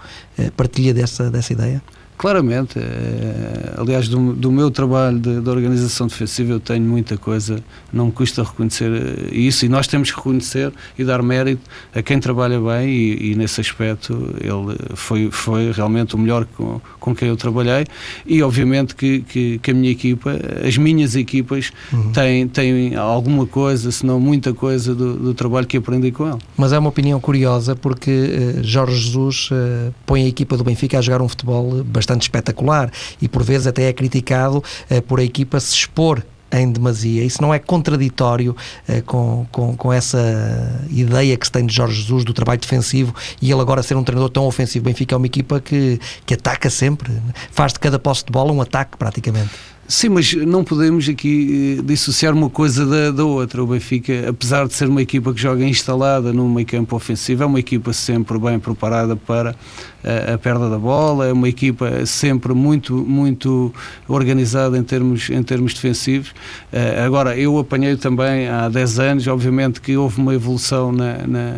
Partilha 0.57 0.93
dessa, 0.95 1.29
dessa 1.29 1.53
ideia? 1.53 1.81
Claramente, 2.17 2.79
é, 2.79 3.73
aliás, 3.77 4.07
do, 4.07 4.33
do, 4.33 4.51
meu 4.51 4.71
trabalho 4.71 5.19
de, 5.19 5.41
de, 5.41 5.49
organização 5.49 6.07
defensiva, 6.07 6.53
eu 6.53 6.59
tenho 6.59 6.83
muita 6.85 7.17
coisa, 7.17 7.61
não 7.91 8.05
me 8.05 8.11
custa 8.11 8.43
reconhecer 8.43 8.91
eh, 8.91 9.35
isso, 9.35 9.65
e 9.65 9.69
nós 9.69 9.87
temos 9.87 10.09
que 10.09 10.17
reconhecer 10.17 10.71
e 10.97 11.03
dar 11.03 11.21
mérito 11.21 11.61
a 11.93 12.01
quem 12.01 12.19
trabalha 12.19 12.59
bem, 12.61 12.87
e, 12.89 13.31
e 13.31 13.35
nesse 13.35 13.59
aspecto 13.59 14.13
ele 14.39 14.77
foi, 14.95 15.29
foi 15.31 15.71
realmente 15.71 16.15
o 16.15 16.17
melhor 16.17 16.45
com, 16.45 16.79
com 16.99 17.13
quem 17.13 17.27
eu 17.27 17.35
trabalhei, 17.35 17.85
e 18.25 18.41
obviamente 18.41 18.95
que, 18.95 19.21
que, 19.21 19.59
que 19.59 19.71
a 19.71 19.73
minha 19.73 19.91
equipa, 19.91 20.31
as 20.65 20.77
minhas 20.77 21.15
equipas, 21.15 21.71
uhum. 21.91 22.11
têm, 22.11 22.47
têm 22.47 22.95
alguma 22.95 23.45
coisa, 23.45 23.91
se 23.91 24.05
não 24.05 24.19
muita 24.19 24.53
coisa, 24.53 24.95
do, 24.95 25.15
do, 25.15 25.33
trabalho 25.33 25.67
que 25.67 25.75
aprendi 25.75 26.11
com 26.11 26.27
ele. 26.29 26.39
Mas 26.55 26.71
é 26.71 26.79
uma 26.79 26.89
opinião 26.89 27.19
curiosa, 27.19 27.75
porque 27.75 28.11
uh, 28.11 28.63
Jorge 28.63 28.95
Jesus 28.95 29.49
uh, 29.51 29.93
põe 30.05 30.23
a 30.23 30.27
equipa 30.27 30.55
do 30.55 30.63
Benfica 30.63 30.99
a 30.99 31.01
jogar 31.01 31.21
um 31.21 31.27
futebol 31.27 31.83
bastante 31.83 32.02
bastante 32.03 32.23
espetacular 32.23 32.91
e 33.21 33.27
por 33.27 33.43
vezes 33.43 33.67
até 33.67 33.87
é 33.89 33.93
criticado 33.93 34.57
uh, 34.57 35.01
por 35.03 35.19
a 35.19 35.23
equipa 35.23 35.59
se 35.59 35.73
expor 35.73 36.21
em 36.51 36.71
demasia. 36.71 37.23
Isso 37.23 37.41
não 37.41 37.51
é 37.51 37.57
contraditório 37.57 38.55
uh, 38.87 39.01
com, 39.03 39.47
com, 39.51 39.75
com, 39.75 39.91
essa 39.91 40.19
ideia 40.91 41.35
que 41.35 41.45
se 41.45 41.51
tem 41.51 41.65
de 41.65 41.73
Jorge 41.73 42.01
Jesus 42.01 42.23
do 42.23 42.33
trabalho 42.33 42.59
defensivo 42.59 43.15
e 43.41 43.51
ele 43.51 43.61
agora 43.61 43.81
ser 43.81 43.95
um 43.95 44.03
treinador 44.03 44.29
tão 44.29 44.45
ofensivo. 44.45 44.85
Benfica 44.85 45.15
é 45.15 45.17
uma 45.17 45.25
equipa 45.25 45.59
que, 45.59 45.99
que 46.25 46.33
ataca 46.35 46.69
sempre, 46.69 47.11
faz 47.51 47.73
de 47.73 47.79
cada 47.79 47.97
posse 47.97 48.25
de 48.25 48.31
bola 48.31 48.51
um 48.51 48.61
ataque 48.61 48.97
praticamente. 48.97 49.51
Sim, 49.85 50.09
mas 50.09 50.33
não 50.33 50.63
podemos 50.63 51.09
aqui 51.09 51.77
eh, 51.77 51.81
dissociar 51.83 52.33
uma 52.33 52.49
coisa 52.49 52.85
da, 52.85 53.11
da, 53.11 53.25
outra. 53.25 53.61
O 53.61 53.67
Benfica, 53.67 54.29
apesar 54.29 54.65
de 54.65 54.73
ser 54.73 54.87
uma 54.87 55.01
equipa 55.01 55.33
que 55.33 55.41
joga 55.41 55.65
instalada 55.65 56.31
no 56.31 56.47
meio 56.47 56.65
campo 56.65 56.95
ofensivo, 56.95 57.43
é 57.43 57.45
uma 57.45 57.59
equipa 57.59 57.91
sempre 57.91 58.39
bem 58.39 58.57
preparada 58.59 59.15
para 59.15 59.53
a, 60.03 60.37
perda 60.37 60.69
da 60.69 60.77
bola, 60.77 61.27
é 61.27 61.33
uma 61.33 61.47
equipa 61.47 62.05
sempre 62.05 62.53
muito, 62.53 62.93
muito 62.93 63.73
organizada 64.07 64.77
em 64.77 64.83
termos, 64.83 65.29
em 65.29 65.41
termos 65.41 65.73
defensivos. 65.73 66.29
Uh, 66.71 67.05
agora, 67.05 67.37
eu 67.37 67.57
apanhei 67.57 67.95
também 67.95 68.47
há 68.47 68.67
10 68.67 68.99
anos, 68.99 69.27
obviamente 69.27 69.79
que 69.79 69.95
houve 69.95 70.19
uma 70.19 70.33
evolução 70.33 70.91
na, 70.91 71.17
na, 71.25 71.55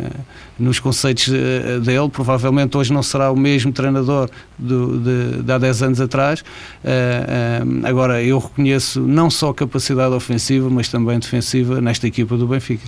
nos 0.58 0.78
conceitos 0.78 1.28
uh, 1.28 1.80
dele, 1.80 2.08
provavelmente 2.08 2.76
hoje 2.76 2.92
não 2.92 3.02
será 3.02 3.30
o 3.30 3.36
mesmo 3.36 3.72
treinador 3.72 4.30
do, 4.58 4.98
de, 4.98 5.42
de 5.42 5.52
há 5.52 5.58
10 5.58 5.82
anos 5.82 6.00
atrás. 6.00 6.40
Uh, 6.40 7.86
agora, 7.86 8.22
eu 8.22 8.38
reconheço 8.38 9.00
não 9.00 9.28
só 9.28 9.52
capacidade 9.52 10.14
ofensiva, 10.14 10.70
mas 10.70 10.88
também 10.88 11.18
defensiva 11.18 11.80
nesta 11.80 12.06
equipa 12.06 12.36
do 12.36 12.46
Benfica. 12.46 12.86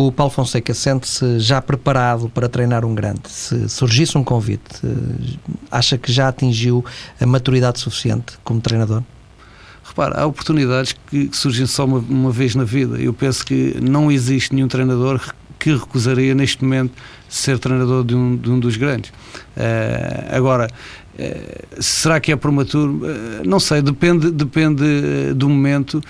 O 0.00 0.12
Paulo 0.12 0.30
Fonseca 0.30 0.72
sente-se 0.72 1.40
já 1.40 1.60
preparado 1.60 2.28
para 2.28 2.48
treinar 2.48 2.84
um 2.84 2.94
grande? 2.94 3.22
Se 3.28 3.68
surgisse 3.68 4.16
um 4.16 4.22
convite, 4.22 4.80
acha 5.72 5.98
que 5.98 6.12
já 6.12 6.28
atingiu 6.28 6.84
a 7.20 7.26
maturidade 7.26 7.80
suficiente 7.80 8.38
como 8.44 8.60
treinador? 8.60 9.02
Repara, 9.82 10.20
há 10.20 10.24
oportunidades 10.24 10.94
que 11.10 11.28
surgem 11.32 11.66
só 11.66 11.84
uma, 11.84 11.98
uma 11.98 12.30
vez 12.30 12.54
na 12.54 12.62
vida. 12.62 12.96
Eu 12.96 13.12
penso 13.12 13.44
que 13.44 13.76
não 13.82 14.08
existe 14.08 14.54
nenhum 14.54 14.68
treinador 14.68 15.20
que 15.58 15.74
recusaria 15.74 16.32
neste 16.32 16.62
momento 16.62 16.92
ser 17.28 17.58
treinador 17.58 18.04
de 18.04 18.14
um, 18.14 18.36
de 18.36 18.50
um 18.50 18.60
dos 18.60 18.76
grandes. 18.76 19.10
Uh, 19.10 20.30
agora, 20.30 20.68
será 21.80 22.20
que 22.20 22.30
é 22.32 22.36
prematuro? 22.36 22.92
Uh, 23.04 23.46
não 23.46 23.58
sei, 23.58 23.82
depende, 23.82 24.30
depende 24.30 25.34
do 25.34 25.48
momento. 25.48 26.00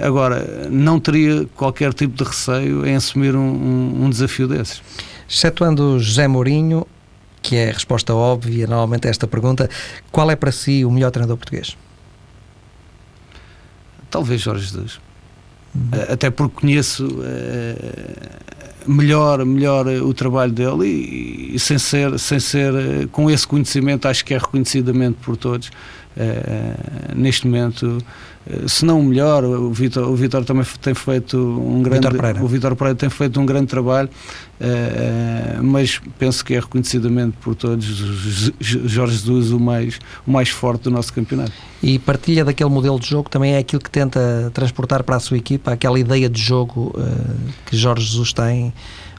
agora, 0.00 0.68
não 0.70 0.98
teria 0.98 1.46
qualquer 1.54 1.92
tipo 1.92 2.16
de 2.16 2.24
receio 2.24 2.86
em 2.86 2.96
assumir 2.96 3.34
um, 3.34 3.40
um, 3.40 4.04
um 4.04 4.10
desafio 4.10 4.48
desses. 4.48 4.82
Excetuando 5.28 5.98
José 5.98 6.26
Mourinho, 6.28 6.86
que 7.40 7.56
é 7.56 7.70
a 7.70 7.72
resposta 7.72 8.14
óbvia 8.14 8.66
normalmente 8.66 9.06
a 9.06 9.10
esta 9.10 9.26
pergunta, 9.26 9.68
qual 10.10 10.30
é 10.30 10.36
para 10.36 10.52
si 10.52 10.84
o 10.84 10.90
melhor 10.90 11.10
treinador 11.10 11.36
português? 11.36 11.76
Talvez 14.10 14.40
Jorge 14.40 14.66
Jesus. 14.66 15.00
Uhum. 15.74 15.90
Até 16.12 16.30
porque 16.30 16.60
conheço 16.60 17.06
melhor, 18.86 19.44
melhor 19.44 19.86
o 19.86 20.12
trabalho 20.14 20.52
dele 20.52 20.86
e, 20.86 21.56
e, 21.56 21.58
sem 21.58 21.78
ser, 21.78 22.18
sem 22.18 22.40
ser 22.40 22.72
com 23.10 23.30
esse 23.30 23.46
conhecimento, 23.46 24.06
acho 24.06 24.24
que 24.24 24.34
é 24.34 24.38
reconhecidamente 24.38 25.18
por 25.22 25.36
todos. 25.36 25.70
Uh, 26.14 27.16
neste 27.16 27.46
momento, 27.46 27.98
se 28.66 28.84
não 28.84 29.00
o 29.00 29.04
melhor, 29.04 29.44
o 29.44 29.70
Vitor, 29.70 30.08
o 30.08 30.16
Vitor 30.16 30.44
também 30.44 30.64
tem 30.80 30.94
feito 30.94 31.36
um 31.36 31.82
grande, 31.82 32.08
o 32.42 32.46
Vitor 32.48 32.74
Pereira 32.74 32.96
tem 32.96 33.08
feito 33.08 33.40
um 33.40 33.46
grande 33.46 33.66
trabalho, 33.66 34.08
uh, 34.60 35.62
mas 35.62 36.00
penso 36.18 36.44
que 36.44 36.54
é 36.54 36.60
reconhecidamente 36.60 37.36
por 37.40 37.54
todos 37.54 37.84
Jorge 38.60 39.12
Jesus 39.12 39.52
o 39.52 39.60
mais, 39.60 39.98
o 40.26 40.30
mais 40.30 40.48
forte 40.48 40.82
do 40.82 40.90
nosso 40.90 41.12
campeonato. 41.12 41.52
E 41.82 41.98
partilha 41.98 42.44
daquele 42.44 42.70
modelo 42.70 42.98
de 42.98 43.08
jogo 43.08 43.30
também 43.30 43.54
é 43.54 43.58
aquilo 43.58 43.82
que 43.82 43.90
tenta 43.90 44.50
transportar 44.52 45.04
para 45.04 45.16
a 45.16 45.20
sua 45.20 45.36
equipa, 45.36 45.72
aquela 45.72 45.98
ideia 45.98 46.28
de 46.28 46.40
jogo 46.40 46.94
que 47.66 47.76
Jorge 47.76 48.06
Jesus 48.06 48.32
tem 48.32 48.72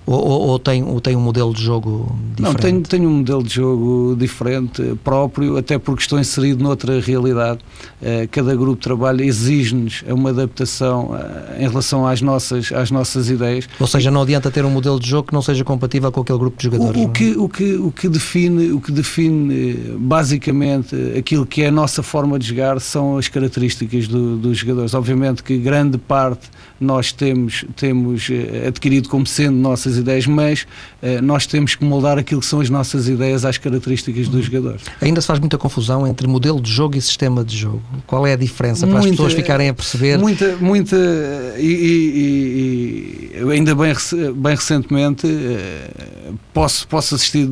ou, 0.06 0.20
ou, 0.20 0.42
ou, 0.50 0.60
tem, 0.60 0.84
ou 0.84 1.00
tem 1.00 1.16
um 1.16 1.22
modelo 1.22 1.54
de 1.54 1.64
jogo 1.64 2.14
diferente? 2.36 2.42
Não, 2.42 2.54
tenho, 2.54 2.82
tenho 2.82 3.10
um 3.10 3.18
modelo 3.18 3.44
de 3.44 3.54
jogo 3.54 4.16
diferente, 4.18 4.96
próprio, 5.04 5.58
até 5.58 5.78
porque 5.78 6.02
estou 6.02 6.20
inserido 6.20 6.62
noutra 6.62 7.00
realidade. 7.00 7.60
Uh, 8.02 8.28
cada 8.30 8.54
grupo 8.54 8.76
de 8.76 8.82
trabalho 8.82 9.24
exige-nos 9.24 10.04
uma 10.08 10.32
adaptação 10.32 11.12
uh, 11.12 11.62
em 11.62 11.68
relação 11.68 12.06
às 12.06 12.22
nossas, 12.22 12.72
às 12.74 12.92
nossas 12.92 13.30
ideias. 13.30 13.68
Ou 13.80 13.88
seja, 13.88 14.12
não 14.12 14.24
adianta 14.24 14.52
ter 14.52 14.66
um 14.66 14.70
modelo 14.70 15.00
de 15.00 15.08
jogo 15.08 15.30
que 15.30 15.34
não 15.34 15.42
seja 15.42 15.64
compatível 15.64 16.12
com 16.12 16.22
aquele 16.22 16.40
grupo 16.40 16.58
de 16.58 16.64
jogadores. 16.64 17.02
O, 17.02 17.06
o 17.06 17.10
que, 17.10 17.32
o, 17.38 17.48
que, 17.48 17.76
o, 17.76 17.92
que 17.92 18.10
define, 18.10 18.72
o 18.72 18.82
que 18.82 18.92
define 18.92 19.72
eh, 19.72 19.76
basicamente 19.98 20.96
aquilo 21.18 21.46
que 21.46 21.64
é 21.64 21.68
a 21.68 21.72
nossa 21.72 22.04
forma 22.04 22.38
de 22.38 22.48
jogar 22.48 22.82
são 22.82 23.18
as 23.18 23.30
características 23.30 24.08
do, 24.08 24.36
dos 24.36 24.58
jogadores. 24.58 24.94
Obviamente 24.94 25.42
que 25.44 25.58
grande 25.58 25.98
parte 25.98 26.50
nós 26.80 27.14
temos, 27.14 27.64
temos 27.76 28.28
adquirido 28.68 29.08
como 29.08 29.26
sendo 29.26 29.58
nossas 29.58 29.93
nossas 29.94 29.98
ideias, 29.98 30.28
mas 30.28 30.62
uh, 30.62 31.22
nós 31.22 31.46
temos 31.46 31.76
que 31.76 31.84
moldar 31.84 32.18
aquilo 32.18 32.42
que 32.42 32.48
são 32.48 32.60
as 32.60 32.70
nossas 32.70 33.08
ideias 33.08 33.46
às 33.46 33.58
características 33.58 34.28
dos 34.28 34.46
jogadores. 34.46 34.84
Ainda 35.02 35.22
se 35.22 35.28
faz 35.28 35.40
muita 35.40 35.58
confusão 35.58 36.08
entre 36.08 36.28
modelo 36.28 36.62
de 36.62 36.72
jogo 36.72 36.98
e 36.98 37.02
sistema 37.02 37.44
de 37.44 37.56
jogo. 37.56 37.82
Qual 38.08 38.26
é 38.26 38.34
a 38.34 38.36
diferença 38.36 38.86
para 38.86 38.96
muita, 38.96 39.10
as 39.10 39.12
pessoas 39.12 39.34
ficarem 39.34 39.70
a 39.70 39.74
perceber? 39.74 40.18
Muita, 40.18 40.56
muita, 40.58 40.98
e, 41.58 41.62
e, 41.66 43.32
e 43.36 43.52
ainda 43.52 43.76
bem, 43.76 43.94
bem 44.36 44.56
recentemente 44.56 45.28
uh, 45.28 46.38
posso, 46.54 46.88
posso 46.88 47.16
assistir 47.16 47.50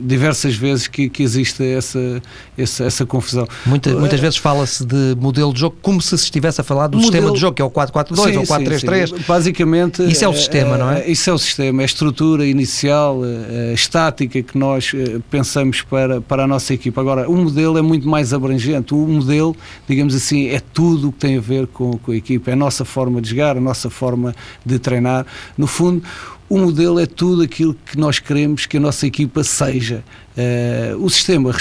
diversas 0.00 0.54
vezes 0.54 0.88
que, 0.88 1.08
que 1.08 1.22
existe 1.22 1.62
essa, 1.62 2.22
essa, 2.56 2.84
essa 2.84 3.06
confusão. 3.06 3.46
Muita, 3.66 3.94
muitas 3.94 4.18
vezes 4.18 4.36
fala-se 4.38 4.84
de 4.84 5.16
modelo 5.18 5.52
de 5.52 5.60
jogo 5.60 5.76
como 5.82 6.00
se 6.00 6.16
se 6.16 6.24
estivesse 6.24 6.60
a 6.60 6.64
falar 6.64 6.86
do 6.86 6.96
modelo, 6.96 7.12
sistema 7.12 7.34
de 7.34 7.40
jogo, 7.40 7.54
que 7.54 7.62
é 7.62 7.64
o 7.64 7.70
4-4-2 7.70 8.38
ou 8.38 8.42
4-3-3. 8.44 9.26
Basicamente. 9.26 10.02
Isso 10.10 10.24
é 10.24 10.28
o 10.28 10.34
sistema, 10.34 10.76
não 10.76 10.90
é? 10.90 11.08
Isso 11.08 11.28
é 11.28 11.32
o 11.32 11.38
sistema 11.38 11.59
sistema, 11.60 11.82
é 11.82 11.84
a 11.84 11.86
estrutura 11.86 12.46
inicial, 12.46 13.20
a 13.22 13.72
estática 13.74 14.42
que 14.42 14.56
nós 14.56 14.92
pensamos 15.30 15.82
para, 15.82 16.20
para 16.20 16.44
a 16.44 16.46
nossa 16.46 16.72
equipa. 16.72 17.00
Agora, 17.00 17.28
o 17.28 17.36
modelo 17.36 17.76
é 17.76 17.82
muito 17.82 18.08
mais 18.08 18.32
abrangente. 18.32 18.94
O 18.94 19.06
modelo, 19.06 19.54
digamos 19.86 20.14
assim, 20.14 20.48
é 20.48 20.60
tudo 20.60 21.08
o 21.08 21.12
que 21.12 21.18
tem 21.18 21.36
a 21.36 21.40
ver 21.40 21.66
com, 21.66 21.98
com 21.98 22.12
a 22.12 22.16
equipa. 22.16 22.50
É 22.50 22.54
a 22.54 22.56
nossa 22.56 22.84
forma 22.84 23.20
de 23.20 23.30
jogar, 23.30 23.56
a 23.56 23.60
nossa 23.60 23.90
forma 23.90 24.34
de 24.64 24.78
treinar. 24.78 25.26
No 25.56 25.66
fundo, 25.66 26.02
o 26.50 26.58
modelo 26.58 26.98
é 26.98 27.06
tudo 27.06 27.42
aquilo 27.42 27.74
que 27.86 27.96
nós 27.96 28.18
queremos 28.18 28.66
que 28.66 28.76
a 28.76 28.80
nossa 28.80 29.06
equipa 29.06 29.44
seja. 29.44 30.02
Uh, 30.36 31.04
o 31.04 31.08
sistema 31.08 31.54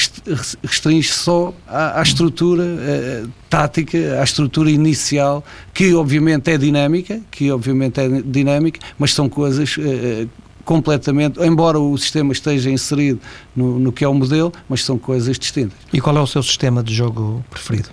restringe 0.63 1.09
só 1.09 1.53
à, 1.67 1.99
à 1.99 2.01
estrutura 2.01 2.63
uh, 2.63 3.29
tática, 3.47 4.19
à 4.19 4.23
estrutura 4.23 4.71
inicial, 4.71 5.45
que 5.75 5.93
obviamente 5.93 6.49
é 6.49 6.57
dinâmica, 6.57 7.21
que 7.29 7.51
obviamente 7.51 7.99
é 7.99 8.09
dinâmica, 8.23 8.79
mas 8.97 9.13
são 9.13 9.29
coisas 9.29 9.77
uh, 9.77 10.27
completamente, 10.65 11.39
embora 11.39 11.79
o 11.79 11.95
sistema 11.95 12.33
esteja 12.33 12.71
inserido 12.71 13.19
no, 13.55 13.77
no 13.77 13.91
que 13.91 14.03
é 14.03 14.07
o 14.07 14.13
modelo, 14.13 14.51
mas 14.67 14.83
são 14.83 14.97
coisas 14.97 15.37
distintas. 15.37 15.77
E 15.93 16.01
qual 16.01 16.17
é 16.17 16.21
o 16.21 16.27
seu 16.27 16.41
sistema 16.41 16.81
de 16.81 16.95
jogo 16.95 17.45
preferido? 17.51 17.89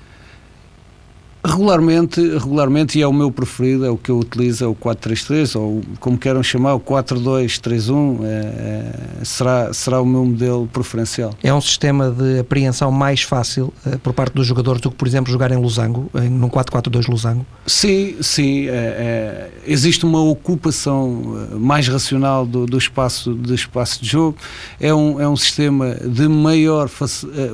Regularmente, 1.47 2.21
regularmente, 2.21 2.99
e 2.99 3.03
é 3.03 3.07
o 3.07 3.13
meu 3.13 3.31
preferido, 3.31 3.87
é 3.87 3.91
o 3.91 3.97
que 3.97 4.11
eu 4.11 4.19
utilizo, 4.19 4.65
é 4.65 4.67
o 4.67 4.75
433, 4.75 5.55
ou 5.55 5.81
como 6.01 6.19
queiram 6.19 6.43
chamar, 6.43 6.75
o 6.75 6.81
4231, 6.81 8.25
é, 8.25 8.29
é, 8.29 9.25
será, 9.25 9.73
será 9.73 10.01
o 10.01 10.05
meu 10.05 10.25
modelo 10.25 10.67
preferencial. 10.67 11.33
É 11.45 11.55
um 11.55 11.61
sistema 11.61 12.11
de 12.11 12.41
apreensão 12.41 12.91
mais 12.91 13.23
fácil 13.23 13.73
é, 13.87 13.97
por 13.97 14.13
parte 14.13 14.35
dos 14.35 14.45
jogadores 14.45 14.81
do 14.81 14.91
que, 14.91 14.97
por 14.97 15.07
exemplo, 15.07 15.31
jogar 15.31 15.53
em 15.53 15.57
losango, 15.57 16.11
em, 16.17 16.29
num 16.29 16.49
442 16.49 17.07
losango? 17.07 17.47
Sim, 17.65 18.17
sim. 18.21 18.69
É, 18.69 18.73
é, 18.73 19.51
existe 19.67 20.05
uma 20.05 20.21
ocupação 20.21 21.49
eh, 21.53 21.55
mais 21.55 21.87
racional 21.87 22.45
do, 22.45 22.67
do, 22.67 22.79
espaço, 22.79 23.33
do 23.33 23.55
espaço 23.55 24.03
de 24.03 24.09
jogo, 24.09 24.37
é 24.81 24.93
um, 24.93 25.21
é 25.21 25.29
um 25.29 25.37
sistema 25.37 25.95
de 25.95 26.27
maior, 26.27 26.91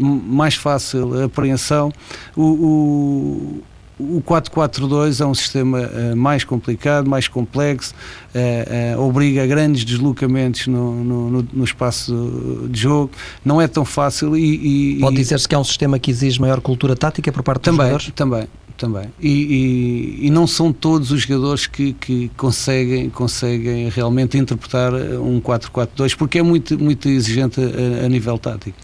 mais 0.01 0.55
fácil 0.55 1.25
apreensão. 1.25 1.93
o, 2.35 2.43
o 2.43 3.63
o 3.99 4.21
442 4.21 5.21
é 5.21 5.27
um 5.27 5.35
sistema 5.35 5.81
uh, 5.81 6.17
mais 6.17 6.45
complicado, 6.45 7.09
mais 7.09 7.29
complexo, 7.29 7.95
uh, 8.35 8.99
uh, 8.99 9.03
obriga 9.03 9.45
a 9.45 9.47
grandes 9.47 9.85
deslocamentos 9.85 10.67
no, 10.67 11.05
no, 11.05 11.49
no, 11.53 11.65
espaço 11.65 12.69
de 12.71 12.81
jogo, 12.81 13.11
não 13.45 13.61
é 13.61 13.69
tão 13.69 13.85
fácil 13.85 14.37
e... 14.37 14.97
e 14.97 15.01
Pode 15.01 15.17
dizer-se 15.17 15.49
que 15.49 15.55
é 15.55 15.59
um 15.59 15.65
sistema 15.65 15.99
que 15.99 16.11
exige 16.11 16.41
maior 16.41 16.61
cultura 16.61 16.97
tática 16.97 17.31
por 17.31 17.43
parte 17.43 17.63
também, 17.63 17.93
dos 17.93 18.05
jogadores? 18.05 18.13
Também, 18.15 18.49
também. 18.77 19.09
E, 19.21 19.29
e, 19.29 20.27
e, 20.27 20.31
não 20.31 20.47
são 20.47 20.73
todos 20.73 21.11
os 21.11 21.23
jogadores 21.23 21.67
que, 21.67 21.93
que 21.93 22.31
conseguem, 22.37 23.11
conseguem 23.11 23.89
realmente 23.89 24.39
interpretar 24.39 24.93
um 24.93 25.41
442 25.41 26.15
porque 26.15 26.39
é 26.39 26.43
muito, 26.43 26.79
muito 26.79 27.09
exigente 27.09 27.61
a, 27.61 28.07
a 28.07 28.09
nível 28.09 28.39
tático. 28.39 28.77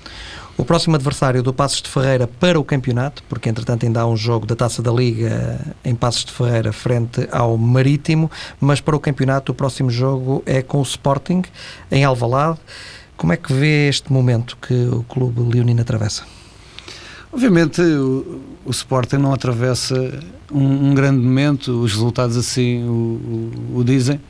O 0.59 0.65
próximo 0.65 0.97
adversário 0.97 1.41
do 1.41 1.55
Passos 1.55 1.81
de 1.81 1.88
Ferreira 1.88 2.27
para 2.27 2.59
o 2.59 2.65
campeonato, 2.65 3.23
porque 3.29 3.49
entretanto 3.49 3.87
ainda 3.87 4.00
há 4.00 4.07
um 4.09 4.17
jogo 4.17 4.45
da 4.45 4.57
Taça 4.57 4.83
da 4.83 4.91
Liga 4.91 5.61
em 5.85 5.95
Passos 5.95 6.25
de 6.25 6.33
Ferreira 6.33 6.73
frente 6.73 7.29
ao 7.31 7.57
Marítimo, 7.57 8.29
mas 8.61 8.81
para 8.81 8.97
o 8.97 8.99
campeonato 8.99 9.53
o 9.53 9.55
próximo 9.55 9.88
jogo 9.88 10.43
é 10.45 10.61
com 10.61 10.81
o 10.81 10.83
Sporting 10.83 11.45
em 11.93 12.03
Alvalade. 12.05 12.59
Como 13.17 13.33
é 13.33 13.37
que 13.37 13.53
vê 13.53 13.88
este 13.88 14.12
momento 14.12 14.59
que 14.61 14.75
o 14.75 15.05
clube 15.05 15.41
leonino 15.43 15.81
atravessa? 15.81 16.25
Obviamente 17.33 17.81
o, 17.81 18.41
o 18.65 18.71
Sporting 18.73 19.19
não 19.19 19.33
atravessa 19.33 19.95
um, 20.50 20.88
um, 20.88 20.95
grande 20.95 21.21
momento, 21.21 21.71
os 21.83 21.93
resultados 21.93 22.37
assim 22.37 22.83
o, 22.83 23.53
o, 23.75 23.79
o 23.79 23.85
dizem. 23.85 24.21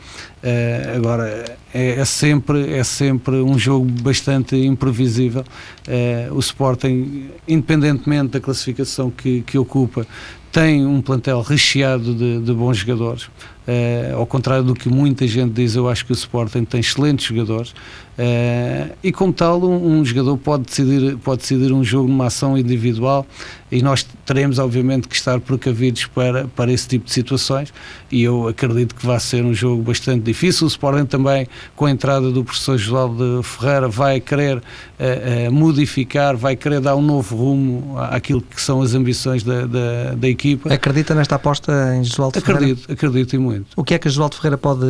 Uh, 0.43 0.97
agora 0.97 1.57
é, 1.75 2.01
é, 2.01 2.05
sempre 2.05 2.73
é 2.73 2.85
sempre 2.85 3.37
um 3.37 3.59
jogo 3.59 3.87
bastante 4.03 4.57
imprevisível. 4.57 5.45
Uh, 5.87 6.35
o 6.35 6.39
Sporting, 6.39 7.31
independentemente 7.47 8.33
da 8.33 8.41
classificação 8.41 9.11
que, 9.11 9.43
que 9.43 9.59
ocupa, 9.59 10.07
tem 10.53 10.87
um 10.87 11.03
plantel 11.03 11.41
recheado 11.43 12.15
de, 12.15 12.41
de 12.41 12.53
bons 12.53 12.79
jogadores. 12.79 13.29
Uh, 13.69 14.17
ao 14.17 14.27
contrário 14.27 14.65
do 14.65 14.75
que 14.75 14.89
muita 14.89 15.27
gente 15.27 15.53
diz, 15.53 15.75
eu 15.75 15.91
acho 15.91 16.07
que 16.07 16.11
o 16.11 16.15
Sporting 16.15 16.65
tem 16.65 16.81
excelentes 16.81 17.27
jogadores. 17.27 17.75
Uh, 18.19 18.97
e 19.03 19.13
como 19.13 19.31
tal, 19.31 19.63
um, 19.63 20.01
um, 20.01 20.05
jogador 20.05 20.39
pode 20.39 20.65
decidir, 20.65 21.19
pode 21.19 21.43
decidir 21.43 21.71
um 21.71 21.85
jogo 21.85 22.09
numa 22.09 22.27
ação 22.27 22.57
individual 22.57 23.27
e 23.71 23.83
nós 23.83 24.07
teremos, 24.25 24.59
obviamente, 24.59 25.07
que 25.07 25.15
estar 25.15 25.39
precavidos 25.39 26.07
para, 26.07 26.49
para 26.49 26.73
esse 26.73 26.89
tipo 26.89 27.05
de 27.05 27.13
situações. 27.13 27.73
E 28.11 28.23
eu 28.23 28.49
acredito 28.49 28.95
que 28.95 29.05
vai 29.05 29.21
ser 29.21 29.45
um 29.45 29.53
jogo 29.53 29.83
bastante 29.83 30.23
difícil. 30.23 30.67
O 30.67 30.69
Sporting 30.69 31.05
também, 31.05 31.47
com 31.77 31.85
a 31.85 31.91
entrada 31.91 32.31
do 32.31 32.43
professor 32.43 32.79
Josualdo 32.79 33.43
Ferreira, 33.43 33.87
vai 33.87 34.19
querer 34.19 34.57
uh, 34.57 35.53
modificar, 35.53 36.37
vai 36.37 36.57
querer 36.57 36.81
dar 36.81 36.97
um 36.97 37.03
novo 37.03 37.37
rumo 37.37 37.99
àquilo 37.99 38.41
que 38.41 38.61
são 38.61 38.81
as 38.81 38.95
ambições 38.95 39.43
da, 39.43 39.67
da, 39.67 40.15
da 40.17 40.29
equipa. 40.29 40.73
Acredita 40.73 41.15
nesta 41.15 41.35
aposta 41.35 41.95
em 41.95 42.03
Josualdo 42.03 42.41
Ferreira? 42.41 42.65
Acredito, 42.65 42.93
acredito 42.93 43.37
e 43.37 43.39
muito. 43.39 43.58
O 43.77 43.85
que 43.85 43.95
é 43.95 43.99
que 43.99 44.09
Josualdo 44.09 44.37
Ferreira 44.37 44.59
pode 44.59 44.87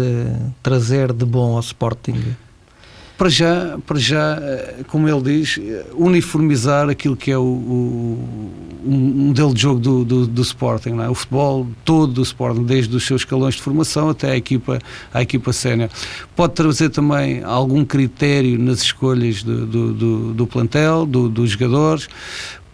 trazer 0.62 1.12
de 1.12 1.24
bom 1.24 1.54
ao 1.54 1.60
Sporting? 1.60 2.36
para 3.18 3.28
já, 3.28 3.76
para 3.84 3.98
já, 3.98 4.38
eh, 4.40 4.84
como 4.86 5.08
ele 5.08 5.20
diz, 5.20 5.58
eh, 5.60 5.86
uniformizar 5.94 6.88
aquilo 6.88 7.16
que 7.16 7.32
é 7.32 7.36
o, 7.36 7.42
o, 7.42 8.50
o 8.86 8.90
modelo 8.90 9.52
de 9.52 9.60
jogo 9.60 9.80
do, 9.80 10.04
do, 10.04 10.26
do 10.28 10.42
Sporting, 10.42 11.00
é? 11.00 11.08
o 11.08 11.14
futebol 11.14 11.66
todo 11.84 12.12
do 12.12 12.22
Sporting, 12.22 12.62
desde 12.62 12.94
os 12.94 13.04
seus 13.04 13.22
escalões 13.22 13.56
de 13.56 13.62
formação 13.62 14.08
até 14.08 14.30
a 14.30 14.36
equipa, 14.36 14.78
a 15.12 15.20
equipa 15.20 15.52
sénior. 15.52 15.90
Pode 16.36 16.54
trazer 16.54 16.90
também 16.90 17.42
algum 17.42 17.84
critério 17.84 18.56
nas 18.56 18.82
escolhas 18.82 19.42
do, 19.42 19.66
do, 19.66 19.92
do, 19.92 20.34
do 20.34 20.46
plantel, 20.46 21.04
dos 21.04 21.50
jogadores, 21.50 22.08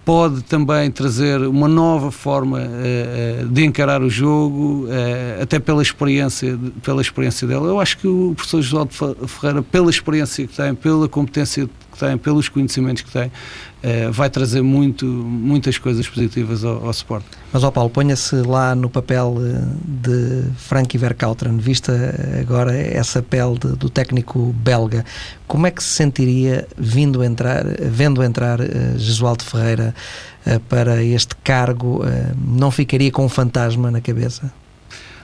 pode 0.04 0.42
também 0.42 0.90
trazer 0.90 1.40
uma 1.40 1.66
nova 1.66 2.10
forma 2.10 2.60
uh, 2.60 3.48
de 3.48 3.64
encarar 3.64 4.02
o 4.02 4.10
jogo, 4.10 4.86
uh, 4.86 5.42
até 5.42 5.58
pela 5.58 5.82
experiência, 5.82 6.58
pela 6.82 7.00
experiência 7.00 7.46
dela. 7.48 7.66
Eu 7.66 7.80
acho 7.80 7.98
que 7.98 8.06
o 8.06 8.34
professor 8.36 8.62
José 8.62 8.88
Ferreira, 9.26 9.62
pela 9.62 9.90
experiência 9.90 10.46
que 10.46 10.54
tem, 10.54 10.74
pela 10.74 11.08
competência 11.08 11.68
que 11.94 12.00
tem, 12.00 12.18
pelos 12.18 12.48
conhecimentos 12.48 13.02
que 13.02 13.10
tem, 13.10 13.26
uh, 13.28 14.12
vai 14.12 14.28
trazer 14.28 14.62
muito, 14.62 15.06
muitas 15.06 15.78
coisas 15.78 16.06
positivas 16.08 16.64
ao, 16.64 16.86
ao. 16.86 17.22
Mas, 17.52 17.62
ó 17.62 17.70
Paulo, 17.70 17.90
ponha-se 17.90 18.34
lá 18.36 18.74
no 18.74 18.90
papel 18.90 19.36
eh, 19.40 19.62
de 19.84 20.44
Frankie 20.56 20.98
Verkauteren, 20.98 21.56
vista 21.58 21.92
agora 22.40 22.76
essa 22.76 23.22
pele 23.22 23.58
de, 23.58 23.76
do 23.76 23.88
técnico 23.88 24.52
belga, 24.58 25.04
como 25.46 25.66
é 25.66 25.70
que 25.70 25.82
se 25.82 25.90
sentiria 25.90 26.66
vindo 26.76 27.22
entrar, 27.22 27.64
vendo 27.80 28.22
entrar 28.22 28.60
uh, 28.60 28.98
Jesualdo 28.98 29.44
Ferreira 29.44 29.94
uh, 30.46 30.58
para 30.60 31.02
este 31.02 31.36
cargo? 31.44 32.02
Uh, 32.02 32.34
não 32.44 32.70
ficaria 32.70 33.12
com 33.12 33.24
um 33.24 33.28
fantasma 33.28 33.90
na 33.90 34.00
cabeça? 34.00 34.52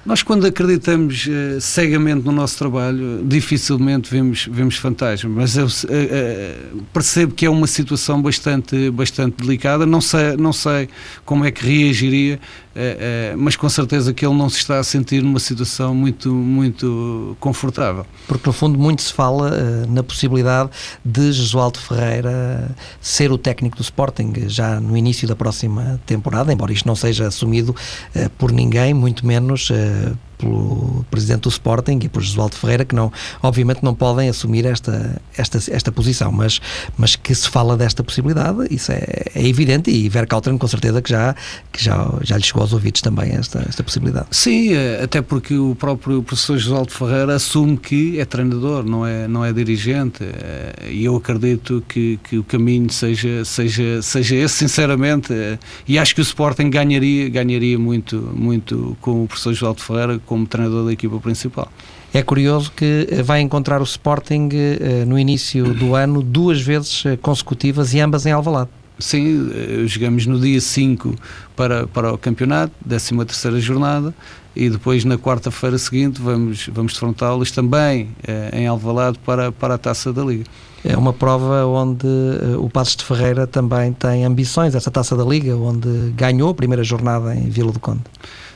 Nós, 0.04 0.22
quando 0.22 0.46
acreditamos 0.46 1.26
uh, 1.26 1.60
cegamente 1.60 2.24
no 2.24 2.32
nosso 2.32 2.56
trabalho, 2.56 3.22
dificilmente 3.22 4.10
vemos, 4.10 4.48
vemos 4.50 4.76
fantasmas, 4.76 5.30
mas 5.30 5.56
eu 5.58 5.66
uh, 5.66 5.68
uh, 5.68 6.82
percebo 6.90 7.34
que 7.34 7.44
é 7.44 7.50
uma 7.50 7.66
situação 7.66 8.20
bastante, 8.22 8.90
bastante 8.90 9.36
delicada. 9.36 9.84
Não 9.84 10.00
sei, 10.00 10.36
não 10.38 10.54
sei 10.54 10.88
como 11.26 11.44
é 11.44 11.50
que 11.50 11.66
reagiria 11.66 12.40
é, 12.74 13.32
é, 13.32 13.36
mas 13.36 13.56
com 13.56 13.68
certeza 13.68 14.14
que 14.14 14.24
ele 14.24 14.34
não 14.34 14.48
se 14.48 14.58
está 14.58 14.78
a 14.78 14.84
sentir 14.84 15.22
numa 15.22 15.40
situação 15.40 15.94
muito, 15.94 16.32
muito 16.32 17.36
confortável. 17.40 18.06
Porque 18.28 18.48
no 18.48 18.52
fundo 18.52 18.78
muito 18.78 19.02
se 19.02 19.12
fala 19.12 19.50
uh, 19.50 19.92
na 19.92 20.02
possibilidade 20.02 20.70
de 21.04 21.32
Jesualdo 21.32 21.78
Ferreira 21.80 22.74
ser 23.00 23.32
o 23.32 23.38
técnico 23.38 23.76
do 23.76 23.82
Sporting 23.82 24.32
já 24.46 24.80
no 24.80 24.96
início 24.96 25.26
da 25.26 25.34
próxima 25.34 26.00
temporada, 26.06 26.52
embora 26.52 26.72
isto 26.72 26.86
não 26.86 26.94
seja 26.94 27.26
assumido 27.26 27.74
uh, 28.14 28.30
por 28.38 28.52
ninguém, 28.52 28.94
muito 28.94 29.26
menos 29.26 29.70
uh, 29.70 30.16
pelo 30.40 31.04
presidente 31.10 31.42
do 31.42 31.48
Sporting 31.48 31.98
e 32.02 32.08
por 32.08 32.22
Josualdo 32.22 32.56
Ferreira, 32.56 32.84
que 32.84 32.94
não, 32.94 33.12
obviamente 33.42 33.82
não 33.82 33.94
podem 33.94 34.28
assumir 34.28 34.64
esta, 34.64 35.20
esta, 35.36 35.58
esta 35.70 35.92
posição, 35.92 36.32
mas, 36.32 36.60
mas 36.96 37.16
que 37.16 37.34
se 37.34 37.48
fala 37.48 37.76
desta 37.76 38.02
possibilidade, 38.02 38.66
isso 38.70 38.92
é, 38.92 39.04
é 39.34 39.46
evidente 39.46 39.90
e 39.90 40.08
Verkauteren 40.08 40.58
com 40.58 40.66
certeza 40.66 41.02
que 41.02 41.10
já, 41.10 41.34
que 41.72 41.82
já, 41.82 42.10
já 42.22 42.36
lhe 42.36 42.42
chegou 42.42 42.62
aos 42.62 42.72
ouvidos 42.72 43.00
também 43.00 43.32
esta, 43.32 43.64
esta 43.68 43.82
possibilidade. 43.82 44.26
Sim, 44.30 44.72
eh, 44.74 45.00
até 45.02 45.20
porque 45.20 45.54
o 45.54 45.74
próprio 45.74 46.22
professor 46.22 46.58
Josualdo 46.58 46.92
Ferreira 46.92 47.34
assume 47.34 47.76
que 47.76 48.18
é 48.18 48.24
treinador, 48.24 48.84
não 48.84 49.06
é, 49.06 49.28
não 49.28 49.44
é 49.44 49.52
dirigente. 49.52 50.22
Eh, 50.22 50.90
e 50.90 51.04
eu 51.04 51.16
acredito 51.16 51.82
que, 51.88 52.18
que 52.24 52.38
o 52.38 52.44
caminho 52.44 52.90
seja, 52.90 53.44
seja, 53.44 54.02
seja 54.02 54.36
esse, 54.36 54.54
sinceramente, 54.56 55.32
eh, 55.32 55.58
e 55.86 55.98
acho 55.98 56.14
que 56.14 56.20
o 56.20 56.22
Sporting 56.22 56.70
ganharia, 56.70 57.28
ganharia 57.28 57.78
muito, 57.78 58.16
muito 58.34 58.96
com 59.00 59.24
o 59.24 59.26
professor 59.26 59.52
Josualdo 59.52 59.82
Ferreira 59.82 60.20
como 60.30 60.46
treinador 60.46 60.86
da 60.86 60.92
equipa 60.92 61.18
principal. 61.18 61.68
É 62.14 62.22
curioso 62.22 62.70
que 62.70 63.08
eh, 63.10 63.20
vai 63.20 63.40
encontrar 63.40 63.80
o 63.80 63.84
Sporting 63.84 64.48
eh, 64.52 65.04
no 65.04 65.18
início 65.18 65.74
do 65.74 65.96
ano 65.96 66.22
duas 66.22 66.62
vezes 66.62 67.04
eh, 67.04 67.16
consecutivas 67.16 67.92
e 67.94 67.98
ambas 67.98 68.26
em 68.26 68.30
Alvalade. 68.30 68.70
Sim, 68.96 69.50
jogamos 69.86 70.26
no 70.26 70.38
dia 70.38 70.60
5 70.60 71.16
para, 71.56 71.86
para 71.86 72.12
o 72.12 72.18
campeonato, 72.18 72.74
13 72.86 73.16
terceira 73.24 73.58
jornada, 73.58 74.14
e 74.54 74.68
depois 74.68 75.04
na 75.04 75.16
quarta-feira 75.16 75.78
seguinte 75.78 76.20
vamos, 76.20 76.68
vamos 76.72 76.92
defrontá-los 76.92 77.50
também 77.50 78.10
eh, 78.26 78.50
em 78.52 78.66
Alvalade 78.66 79.18
para, 79.24 79.50
para 79.50 79.74
a 79.74 79.78
Taça 79.78 80.12
da 80.12 80.22
Liga. 80.22 80.44
É 80.84 80.96
uma 80.96 81.12
prova 81.12 81.66
onde 81.66 82.06
uh, 82.06 82.58
o 82.58 82.70
Passos 82.70 82.96
de 82.96 83.04
Ferreira 83.04 83.46
também 83.46 83.92
tem 83.92 84.24
ambições, 84.24 84.74
essa 84.74 84.90
taça 84.90 85.14
da 85.14 85.24
Liga, 85.24 85.54
onde 85.54 85.88
ganhou 86.16 86.48
a 86.48 86.54
primeira 86.54 86.82
jornada 86.82 87.34
em 87.34 87.50
Vila 87.50 87.70
do 87.70 87.78
Conde. 87.78 88.00